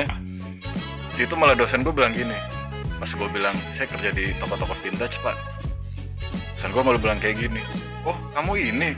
itu 1.15 1.33
malah 1.33 1.53
dosen 1.53 1.81
gue 1.81 1.91
bilang 1.91 2.11
gini 2.11 2.37
pas 2.95 3.09
gue 3.09 3.29
bilang 3.29 3.53
saya 3.73 3.87
kerja 3.87 4.09
di 4.11 4.31
toko-toko 4.37 4.73
vintage 4.79 5.17
pak 5.19 5.35
dosen 6.55 6.69
gue 6.71 6.83
malah 6.83 6.97
bilang 6.97 7.17
kayak 7.17 7.37
gini 7.39 7.61
oh 8.03 8.15
kamu 8.31 8.51
ini 8.63 8.89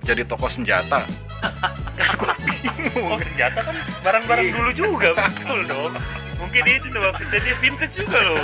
kerja 0.00 0.14
di 0.14 0.24
toko 0.24 0.46
senjata 0.48 1.02
gue 2.14 2.32
bingung 2.40 3.04
Oh 3.06 3.18
senjata 3.20 3.60
kan 3.60 3.76
barang-barang 4.00 4.44
Iya. 4.44 4.54
dulu 4.54 4.70
juga 4.72 5.08
betul 5.14 5.60
dong. 5.64 5.92
Mungkin 6.34 6.62
itu 6.66 6.88
maksudnya 6.90 7.38
dia 7.38 7.56
vintage 7.58 7.94
juga 7.94 8.18
loh. 8.18 8.40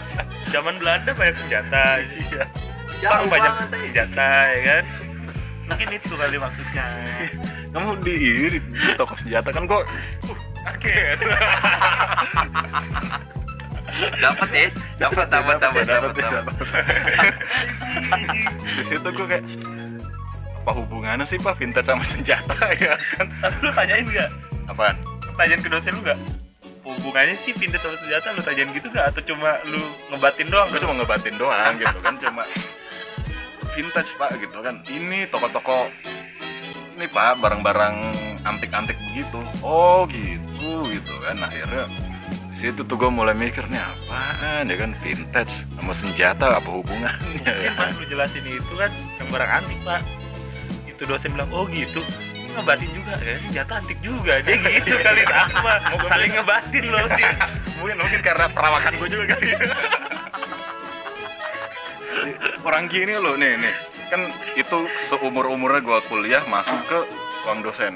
Zaman 0.52 0.76
Belanda 0.76 1.10
banyak 1.10 1.36
senjata. 1.36 1.82
Iya. 2.04 2.44
Jepang 3.04 3.24
banyak 3.28 3.52
senjata 3.68 4.30
ya 4.48 4.60
kan. 4.64 4.84
Mungkin 5.64 5.88
itu 5.96 6.12
kali 6.16 6.36
maksudnya. 6.40 6.86
kamu 7.74 7.90
di, 8.06 8.14
di, 8.54 8.60
toko 8.94 9.18
senjata 9.18 9.50
kan 9.50 9.66
kok 9.66 9.82
uh, 10.30 10.38
kaget 10.62 11.18
dapat 14.22 14.48
ya 14.54 14.68
dapat 14.98 15.26
dapat 15.26 15.56
dapat 15.58 15.82
dapat 15.82 16.14
di 18.62 18.84
situ 18.90 19.08
gue 19.10 19.26
kayak 19.26 19.44
apa 20.64 20.70
hubungannya 20.70 21.26
sih 21.26 21.38
pak 21.42 21.58
vintage 21.58 21.86
sama 21.86 22.06
senjata 22.06 22.54
ya 22.78 22.94
kan 23.18 23.26
lu 23.60 23.70
tanyain 23.74 24.06
nggak? 24.06 24.30
apaan 24.70 24.96
Tanyain 25.34 25.58
ke 25.58 25.66
dosen 25.66 25.92
lu 25.98 26.00
nggak? 26.06 26.18
Hubungannya 26.86 27.34
sih 27.42 27.52
vintage 27.58 27.82
sama 27.82 27.98
senjata 28.00 28.32
lu 28.32 28.42
tanyain 28.42 28.70
gitu 28.72 28.86
nggak? 28.88 29.04
Atau 29.12 29.22
cuma 29.28 29.60
lu 29.66 29.82
ngebatin 30.14 30.46
doang? 30.48 30.68
gue 30.72 30.80
cuma 30.80 30.94
ngebatin 31.02 31.34
doang 31.36 31.72
gitu 31.76 31.98
kan 32.00 32.14
cuma 32.16 32.42
vintage 33.74 34.10
pak 34.16 34.30
gitu 34.38 34.58
kan. 34.62 34.80
Ini 34.86 35.28
toko-toko 35.28 35.90
ini 36.94 37.06
pak 37.10 37.42
barang-barang 37.42 37.96
antik-antik 38.46 38.96
begitu. 39.10 39.42
Oh 39.60 40.06
gitu 40.08 40.86
gitu 40.88 41.14
kan. 41.26 41.42
Akhirnya 41.42 41.90
di 42.54 42.56
situ 42.70 42.86
tuh 42.86 42.96
gue 42.96 43.10
mulai 43.10 43.34
mikir 43.34 43.66
nih 43.66 43.82
apaan 43.82 44.70
ya 44.70 44.76
kan 44.78 44.90
vintage? 45.02 45.54
Sama 45.74 45.92
senjata 45.98 46.46
apa 46.54 46.70
hubungannya? 46.70 47.42
Ya 47.44 47.74
Mungkin 47.74 47.74
pas 47.76 47.94
lu 47.98 48.04
jelasin 48.06 48.44
itu 48.46 48.72
kan 48.78 48.90
yang 49.18 49.28
barang 49.28 49.50
antik 49.50 49.78
pak. 49.82 50.00
Itu 50.86 51.02
dosen 51.04 51.34
bilang 51.34 51.50
oh 51.50 51.66
gitu. 51.68 52.00
Ngebatin 52.54 52.90
juga 52.94 53.18
ya 53.18 53.34
senjata 53.42 53.72
antik 53.82 53.98
juga. 53.98 54.38
Dia 54.46 54.56
gitu 54.62 54.94
kali 55.02 55.22
sama 55.26 55.74
saling 56.14 56.32
ngebatin 56.38 56.84
loh 56.88 57.06
dia 57.18 57.32
mungkin 57.82 57.96
mungkin 58.00 58.20
karena 58.22 58.46
perawakan 58.48 58.92
gue 58.96 59.08
juga 59.10 59.24
kali 59.34 59.50
orang 62.64 62.88
gini 62.88 63.14
loh 63.20 63.36
nih 63.36 63.60
nih. 63.60 63.74
Kan 64.08 64.20
itu 64.56 64.88
seumur 65.12 65.46
umurnya 65.52 65.84
gue 65.84 65.98
kuliah 66.08 66.42
masuk 66.48 66.80
ke 66.88 66.98
ruang 67.44 67.60
dosen. 67.60 67.94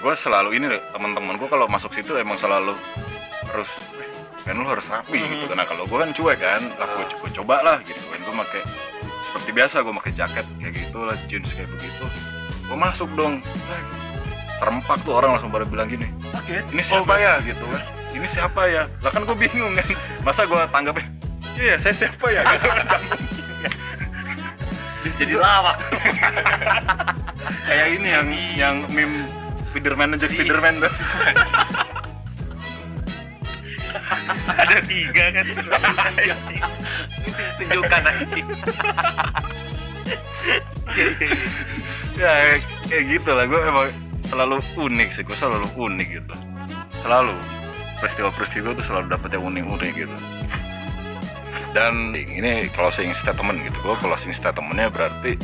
Gue 0.00 0.14
selalu 0.20 0.60
ini 0.60 0.66
teman-teman 0.96 1.36
gue 1.36 1.48
kalau 1.48 1.66
masuk 1.68 1.92
situ 1.96 2.16
emang 2.16 2.36
selalu 2.36 2.76
harus 3.50 3.70
kan 4.44 4.56
lu 4.56 4.64
harus 4.68 4.86
rapi 4.88 5.20
gitu. 5.20 5.44
Karena 5.48 5.64
kalau 5.64 5.84
gue 5.88 5.98
kan 5.98 6.10
cuek 6.12 6.38
kan 6.40 6.62
lah 6.76 6.88
gue, 6.88 7.04
gue 7.16 7.30
coba 7.40 7.56
lah 7.64 7.76
gitu. 7.84 8.00
Kan 8.12 8.20
gue 8.20 8.34
pakai 8.46 8.62
seperti 9.30 9.50
biasa 9.56 9.76
gue 9.82 9.94
pakai 10.04 10.12
jaket 10.14 10.46
kayak 10.60 10.74
gitu 10.76 10.98
lah 11.04 11.16
jeans 11.26 11.50
kayak 11.56 11.70
begitu. 11.72 12.04
Gue 12.68 12.78
masuk 12.78 13.08
dong 13.16 13.40
terempak 14.60 15.00
tuh 15.08 15.16
orang 15.16 15.40
langsung 15.40 15.48
pada 15.48 15.64
bilang 15.64 15.88
gini 15.88 16.04
ini 16.50 16.82
siapa 16.82 17.14
ya? 17.16 17.38
gitu 17.40 17.64
kan. 17.70 17.82
Ini 18.10 18.26
siapa 18.26 18.62
ya? 18.66 18.82
Lah 19.06 19.10
kan 19.14 19.22
gue 19.22 19.36
bingung 19.38 19.72
kan. 19.78 19.86
Masa 20.26 20.42
gue 20.44 20.60
tanggapnya 20.74 21.19
iya 21.56 21.74
ya 21.74 21.76
saya 21.82 21.94
siapa 21.94 22.26
ya. 22.30 22.42
Jadi 25.16 25.32
lawak. 25.32 25.76
Kayak 27.64 27.88
ini 27.96 28.08
yang 28.08 28.28
yang 28.56 28.76
meme 28.92 29.24
Spiderman 29.70 30.14
aja 30.16 30.28
Spiderman 30.28 30.82
tuh. 30.84 30.92
Ada 34.50 34.78
tiga 34.84 35.24
kan? 35.32 35.44
Tunjukkan 37.60 38.02
aja 38.04 38.34
ya 42.20 42.32
kayak 42.90 43.04
gitu 43.08 43.30
lah. 43.32 43.44
Gue 43.48 43.60
emang 43.64 43.88
selalu 44.28 44.60
unik 44.76 45.08
sih. 45.16 45.22
Gue 45.24 45.36
selalu 45.40 45.64
unik 45.76 46.08
gitu. 46.20 46.34
Selalu. 47.00 47.34
Peristiwa-peristiwa 48.00 48.72
tuh 48.80 48.84
selalu 48.88 49.12
dapet 49.12 49.28
yang 49.36 49.44
unik-unik 49.44 49.92
gitu 49.92 50.16
dan 51.70 52.14
ini 52.14 52.66
closing 52.74 53.14
statement 53.14 53.62
gitu. 53.66 53.78
Gue 53.82 53.96
closing 54.02 54.34
statementnya 54.34 54.90
berarti 54.90 55.38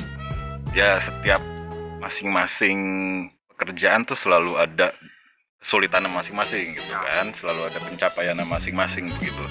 ya 0.75 0.99
setiap 0.99 1.39
masing-masing 2.03 2.79
pekerjaan 3.55 4.05
tuh 4.05 4.19
selalu 4.19 4.59
ada 4.59 4.93
kesulitannya 5.63 6.11
masing-masing 6.11 6.75
gitu 6.79 6.93
kan. 6.93 7.31
Selalu 7.39 7.73
ada 7.73 7.79
pencapaiannya 7.83 8.47
masing-masing 8.47 9.11
begitu. 9.19 9.45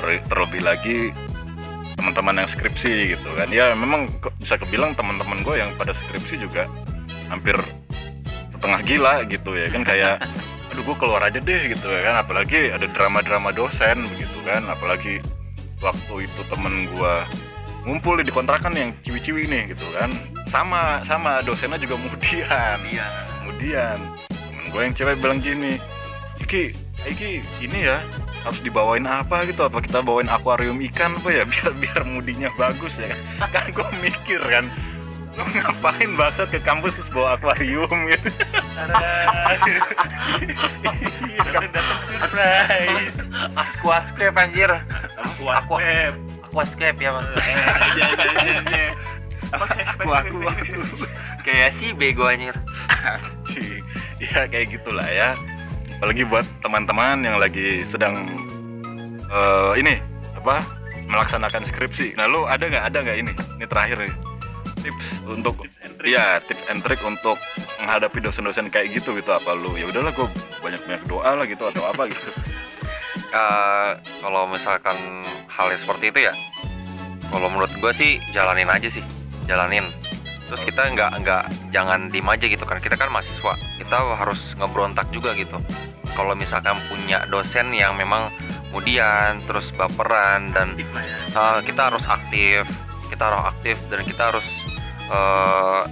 Ter- 0.00 0.24
terlebih 0.26 0.62
lagi 0.64 0.98
teman-teman 1.96 2.44
yang 2.44 2.48
skripsi 2.50 3.16
gitu 3.16 3.28
kan. 3.36 3.48
Ya 3.52 3.72
memang 3.76 4.08
bisa 4.40 4.56
kebilang 4.60 4.96
teman-teman 4.96 5.44
gue 5.44 5.56
yang 5.60 5.72
pada 5.76 5.96
skripsi 6.08 6.40
juga 6.40 6.68
hampir 7.32 7.56
setengah 8.52 8.80
gila 8.84 9.14
gitu 9.28 9.56
ya 9.56 9.68
kan. 9.68 9.82
Kayak 9.84 10.14
aduh 10.72 10.82
gue 10.82 10.96
keluar 10.98 11.20
aja 11.22 11.38
deh 11.40 11.60
gitu 11.68 11.86
ya 11.88 12.00
kan. 12.00 12.14
Apalagi 12.24 12.72
ada 12.72 12.88
drama-drama 12.88 13.52
dosen 13.52 14.08
begitu 14.08 14.38
kan. 14.44 14.64
Apalagi 14.68 15.20
waktu 15.84 16.14
itu 16.24 16.40
temen 16.48 16.88
gue 16.88 17.14
ngumpul 17.84 18.16
di 18.24 18.32
kontrakan 18.32 18.72
yang 18.72 18.90
ciwi-ciwi 19.04 19.44
nih 19.44 19.62
gitu 19.76 19.84
kan. 19.92 20.08
Sama 20.48 21.04
sama 21.04 21.44
dosennya 21.44 21.76
juga 21.76 22.00
kemudian 22.00 22.78
iya. 22.88 23.08
Kemudian 23.44 23.96
temen 24.32 24.64
gue 24.72 24.80
yang 24.80 24.94
cewek 24.96 25.16
bilang 25.20 25.38
gini 25.44 25.76
Iki 26.40 26.72
Iki 27.04 27.30
ini 27.60 27.78
ya 27.84 28.00
harus 28.40 28.60
dibawain 28.64 29.04
apa 29.04 29.44
gitu? 29.44 29.68
Apa 29.68 29.84
kita 29.84 30.00
bawain 30.00 30.32
akuarium 30.32 30.80
ikan 30.88 31.12
apa 31.20 31.28
ya? 31.28 31.44
Biar 31.52 31.72
biar 31.76 32.00
mudinya 32.08 32.48
bagus 32.56 32.96
ya. 32.96 33.12
Kan 33.36 33.52
kan 33.52 33.68
gue 33.68 33.88
mikir 34.00 34.40
kan 34.40 34.72
lo 35.34 35.42
ngapain 35.50 36.10
banget 36.14 36.46
ke 36.46 36.58
kampus 36.62 36.94
terus 36.94 37.10
bawa 37.10 37.34
akuarium 37.34 37.90
gitu? 38.06 38.28
Datang 41.54 41.88
surprise 42.06 43.18
aquascape 43.58 44.36
anjir. 44.38 44.70
Aku 45.18 45.74
web 45.78 46.14
aquascape 46.50 46.98
ya 47.02 47.10
mas 47.18 47.26
aku 49.54 50.10
aku 50.10 50.38
aku 50.46 50.74
kayak 51.42 51.74
si 51.82 51.90
bego 51.94 52.30
anjir. 52.30 52.54
Ya 54.22 54.46
kayak 54.46 54.70
gitulah 54.70 55.06
ya. 55.10 55.34
Apalagi 55.98 56.22
buat 56.30 56.46
teman-teman 56.62 57.26
yang 57.26 57.36
lagi 57.42 57.82
sedang 57.90 58.14
eh, 59.30 59.72
ini 59.82 59.98
apa 60.38 60.62
melaksanakan 61.10 61.66
skripsi. 61.66 62.14
Nah 62.14 62.30
lu 62.30 62.46
ada 62.46 62.64
nggak? 62.70 62.84
Ada 62.86 62.98
nggak 63.02 63.16
ini? 63.18 63.32
Ini 63.58 63.66
terakhir 63.66 63.98
nih 64.06 64.33
tips 64.84 65.24
untuk 65.24 65.56
ya 66.04 66.36
tips 66.44 66.64
and 66.68 66.84
trick 66.84 67.00
untuk 67.00 67.40
menghadapi 67.80 68.20
dosen-dosen 68.20 68.68
kayak 68.68 68.92
gitu 68.92 69.16
gitu. 69.16 69.30
Apa 69.32 69.56
lu? 69.56 69.72
Ya 69.80 69.88
udahlah 69.88 70.12
gue 70.12 70.28
banyak-banyak 70.60 71.02
doa 71.08 71.30
lah 71.32 71.46
gitu 71.48 71.64
atau 71.64 71.88
apa 71.88 72.12
gitu. 72.12 72.30
Eh, 73.34 73.90
kalau 74.22 74.46
misalkan 74.46 74.94
hal 75.50 75.66
yang 75.66 75.82
seperti 75.82 76.06
itu 76.14 76.30
ya 76.30 76.34
kalau 77.34 77.50
menurut 77.50 77.70
gue 77.82 77.92
sih 77.98 78.22
jalanin 78.30 78.70
aja 78.70 78.86
sih 78.86 79.02
jalanin. 79.50 79.90
Terus 80.46 80.62
kita 80.62 80.94
nggak 80.94 81.10
nggak 81.18 81.42
jangan 81.74 82.06
diem 82.14 82.30
aja 82.30 82.46
gitu 82.46 82.62
kan. 82.62 82.78
Kita 82.78 82.94
kan 82.94 83.10
mahasiswa 83.10 83.58
kita 83.82 83.96
harus 84.22 84.38
ngebrontak 84.54 85.10
juga 85.10 85.34
gitu. 85.34 85.58
Kalau 86.14 86.38
misalkan 86.38 86.78
punya 86.86 87.26
dosen 87.26 87.74
yang 87.74 87.98
memang 87.98 88.30
kemudian 88.70 89.42
terus 89.50 89.66
baperan 89.74 90.54
dan 90.54 90.78
uh, 91.34 91.58
kita 91.58 91.90
harus 91.90 92.06
aktif 92.06 92.70
kita 93.14 93.30
harus 93.30 93.42
aktif 93.54 93.76
dan 93.94 94.00
kita 94.02 94.22
harus 94.34 94.46
uh, 95.10 95.82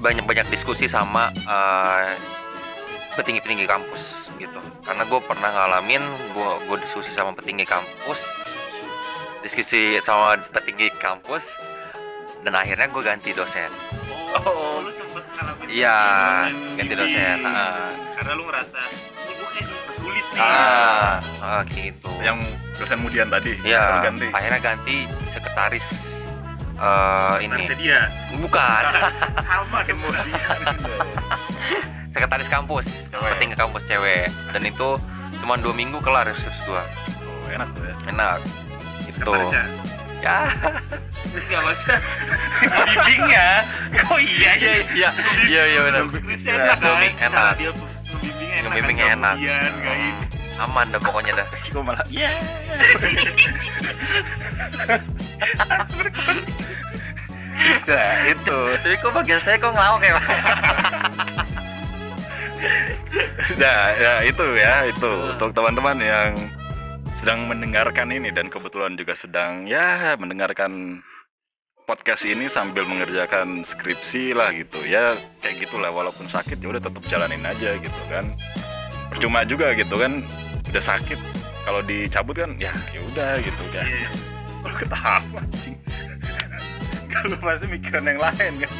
banyak-banyak 0.00 0.46
diskusi 0.52 0.86
sama 0.86 1.32
uh, 1.48 2.12
petinggi-petinggi 3.16 3.64
kampus 3.64 4.02
gitu. 4.36 4.60
Karena 4.84 5.02
gue 5.08 5.20
pernah 5.24 5.50
ngalamin 5.50 6.02
gue 6.36 6.50
gue 6.68 6.76
diskusi 6.84 7.10
sama 7.16 7.32
petinggi 7.32 7.64
kampus 7.64 8.20
diskusi 9.40 9.96
sama 10.02 10.34
petinggi 10.50 10.90
kampus 10.98 11.42
dan 12.42 12.52
akhirnya 12.58 12.90
gue 12.90 13.02
ganti 13.02 13.30
dosen. 13.30 13.70
Oh 14.42 14.82
lu 14.82 14.90
sempet 14.94 15.24
ngalamin 15.38 15.66
Iya, 15.70 15.98
ganti 16.76 16.94
dosen, 16.94 17.38
ah. 17.46 17.88
karena 18.18 18.32
lu 18.36 18.42
ngerasa 18.46 18.80
ini 18.90 19.32
gue 19.38 19.48
kayak 19.54 19.68
sulit 19.96 20.26
nih. 20.34 20.40
Ah, 20.42 21.14
ah 21.42 21.62
gitu. 21.70 22.10
Yang 22.20 22.38
dosen 22.76 22.96
kemudian 23.00 23.26
tadi 23.30 23.52
Iya, 23.64 24.02
ganti. 24.02 24.26
akhirnya 24.34 24.60
ganti 24.60 24.96
sekretaris 25.30 25.86
eh 26.76 27.36
ini. 27.44 27.62
Dia 27.80 28.00
bukan. 28.36 28.82
Sama 29.48 29.80
kemudian. 29.84 30.58
Sekretaris 32.12 32.48
kampus. 32.48 32.86
Cewek. 33.12 33.30
petinggi 33.36 33.56
kampus 33.56 33.82
cewek. 33.88 34.26
Dan 34.52 34.62
itu 34.64 34.88
cuma 35.40 35.54
dua 35.60 35.74
minggu 35.76 35.98
kelar 36.00 36.32
gua. 36.68 36.82
Oh, 37.24 37.46
enak 37.52 37.68
tuh 37.76 37.84
ya. 37.84 37.94
Enak. 38.12 38.38
Itu. 39.08 39.32
Ya. 40.20 40.36
Nggak 41.36 41.60
maksudnya. 41.60 41.98
Bimbingnya 42.86 43.48
oh 44.08 44.18
iya 44.20 44.50
iya 44.56 44.72
iya. 44.96 45.10
Iya 45.44 45.62
iya 45.68 45.80
benar. 45.84 46.02
Iya, 46.08 46.54
enak 46.72 47.12
enak. 47.20 47.54
Ngebimbingnya 48.56 49.06
enak 49.14 49.34
kan, 49.36 49.72
enak. 49.84 50.04
aman 50.56 50.88
dah 50.88 51.00
pokoknya 51.04 51.36
dah 51.36 51.46
gue 51.76 51.84
malah 51.84 52.00
Iya. 52.08 52.32
nah 57.84 58.12
itu. 58.24 58.58
Tapi 58.80 58.96
kok 59.04 59.12
bagian 59.12 59.40
saya 59.44 59.56
kok 59.60 59.72
ngelawak 59.76 60.00
ya 60.00 60.12
Pak? 60.16 60.28
nah 63.60 63.80
ya 64.00 64.12
itu 64.24 64.46
ya 64.56 64.74
itu. 64.88 65.10
Untuk 65.36 65.52
teman-teman 65.52 66.00
yang 66.00 66.32
sedang 67.20 67.44
mendengarkan 67.44 68.08
ini 68.08 68.32
dan 68.32 68.48
kebetulan 68.48 68.96
juga 68.96 69.12
sedang 69.18 69.68
ya 69.68 70.16
mendengarkan 70.16 71.04
podcast 71.84 72.24
ini 72.26 72.48
sambil 72.50 72.88
mengerjakan 72.88 73.68
skripsi 73.68 74.32
lah 74.32 74.48
gitu 74.56 74.80
ya. 74.88 75.20
Kayak 75.44 75.68
gitulah 75.68 75.92
walaupun 75.92 76.24
sakit 76.24 76.56
ya 76.56 76.72
udah 76.72 76.80
tetap 76.80 77.04
jalanin 77.12 77.44
aja 77.44 77.76
gitu 77.76 78.00
kan. 78.08 78.32
Percuma 79.12 79.44
juga 79.44 79.76
gitu 79.76 79.92
kan 80.00 80.24
udah 80.72 80.82
sakit 80.82 81.20
kalau 81.66 81.80
dicabut 81.82 82.38
kan 82.38 82.50
ya 82.56 82.70
ya 82.94 83.00
udah 83.02 83.42
gitu 83.42 83.64
kan. 83.74 83.82
Iya. 83.84 84.08
kalau 84.62 84.76
ketawa 84.78 85.16
kalau 87.10 87.36
pasti 87.42 87.66
mikiran 87.68 88.04
yang 88.04 88.20
lain 88.22 88.52
kan. 88.62 88.72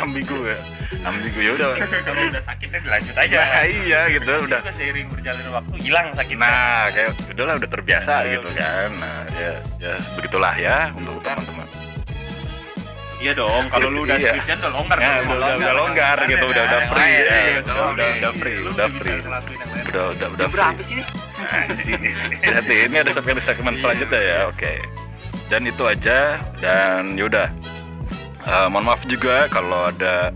Ambigu 0.00 0.48
ya. 0.48 0.56
Ambigu 1.04 1.38
ya 1.40 1.50
udah. 1.54 1.68
Kalau 2.02 2.22
udah 2.24 2.42
sakit 2.42 2.68
kan 2.72 2.80
dilanjut 2.82 3.16
aja. 3.16 3.36
Nah, 3.36 3.64
iya 3.68 4.00
gitu 4.08 4.30
udah. 4.48 4.60
Juga 4.64 4.72
seiring 4.72 5.06
berjalannya 5.12 5.50
waktu 5.52 5.74
hilang 5.84 6.06
sakitnya. 6.16 6.40
Nah, 6.40 6.84
kayak 6.88 7.10
udahlah 7.36 7.54
udah 7.60 7.70
terbiasa 7.70 8.12
Iya, 8.24 8.32
gitu 8.32 8.48
udah. 8.48 8.56
kan. 8.56 8.90
Nah, 8.96 9.20
ya 9.36 9.50
ya 9.76 9.92
begitulah 10.16 10.54
ya 10.56 10.76
untuk 10.96 11.20
teman-teman. 11.20 11.68
Iya 13.16 13.32
dong 13.32 13.64
kalau 13.68 13.88
lu 13.88 14.04
udah 14.04 14.16
Iya. 14.16 14.32
skripsian 14.36 14.58
udah 14.60 14.72
longgar 14.72 14.98
Ya, 14.98 15.10
udah, 15.16 15.36
udah, 15.36 15.50
udah 15.56 15.74
longgar 15.74 16.16
gitu, 16.24 16.44
udah 16.46 16.64
udah 16.64 16.80
free, 16.90 17.14
ya, 17.16 17.24
iya, 17.24 17.58
udah, 17.60 17.74
udah 17.74 18.32
free. 18.36 18.58
udah 18.60 18.88
free, 18.92 19.16
udah 19.88 20.04
udah 20.12 20.28
udah 20.36 20.46
free. 20.46 20.52
berapa 20.52 20.80
sih. 20.84 21.00
Jadi 22.42 22.74
ini 22.86 22.96
ada 23.00 23.10
sampai 23.12 23.42
segmen 23.42 23.74
selanjutnya 23.78 24.20
ya, 24.20 24.38
oke. 24.46 24.72
Dan 25.46 25.62
itu 25.64 25.82
aja 25.82 26.18
dan 26.58 27.14
yaudah. 27.14 27.48
Eh, 28.42 28.66
mohon 28.68 28.84
maaf 28.84 29.02
juga 29.06 29.46
kalau 29.48 29.88
ada 29.88 30.30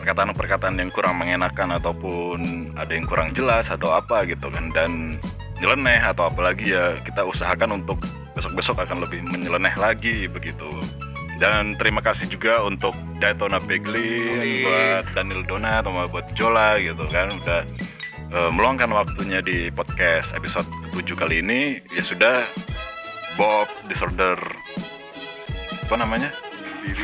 perkataan-perkataan 0.00 0.80
yang 0.80 0.88
kurang 0.88 1.20
mengenakan 1.20 1.76
ataupun 1.76 2.38
ada 2.72 2.88
yang 2.88 3.04
kurang 3.04 3.36
jelas 3.36 3.68
atau 3.68 3.92
apa 3.92 4.24
gitu 4.24 4.48
kan 4.48 4.72
dan 4.72 5.20
nyeleneh 5.60 6.00
atau 6.00 6.24
apalagi 6.24 6.72
ya 6.72 6.96
kita 7.04 7.20
usahakan 7.20 7.84
untuk 7.84 8.00
besok-besok 8.32 8.80
akan 8.80 9.04
lebih 9.04 9.20
menyeleneh 9.28 9.76
lagi 9.76 10.24
begitu 10.24 10.64
dan 11.40 11.74
terima 11.80 12.04
kasih 12.04 12.28
juga 12.28 12.60
untuk 12.60 12.92
Daytona 13.16 13.56
Beglin 13.64 14.44
Yoi. 14.44 14.62
buat 14.68 15.04
Daniel 15.16 15.42
Donat 15.48 15.88
sama 15.88 16.04
buat 16.12 16.28
Jola 16.36 16.76
gitu 16.76 17.08
kan. 17.08 17.40
Udah 17.40 17.64
eh, 18.28 18.50
meluangkan 18.52 18.92
waktunya 18.92 19.40
di 19.40 19.72
podcast 19.72 20.36
episode 20.36 20.68
7 20.92 21.16
kali 21.16 21.40
ini. 21.40 21.80
Ya 21.96 22.04
sudah 22.04 22.44
Bob 23.40 23.72
disorder 23.88 24.36
apa 25.88 25.96
namanya? 25.96 26.30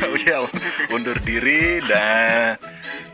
Oh 0.05 0.15
ya 0.15 0.45
undur 0.95 1.17
diri 1.25 1.81
dan 1.85 2.61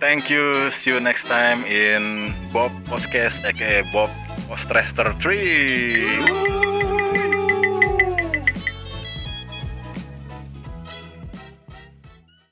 thank 0.04 0.28
you 0.28 0.72
see 0.84 0.92
you 0.92 1.00
next 1.00 1.24
time 1.28 1.64
in 1.64 2.36
Bob 2.52 2.72
Podcast 2.88 3.40
aka 3.48 3.84
Bob 3.92 4.12
Ostrester 4.52 5.16
3 5.24 6.73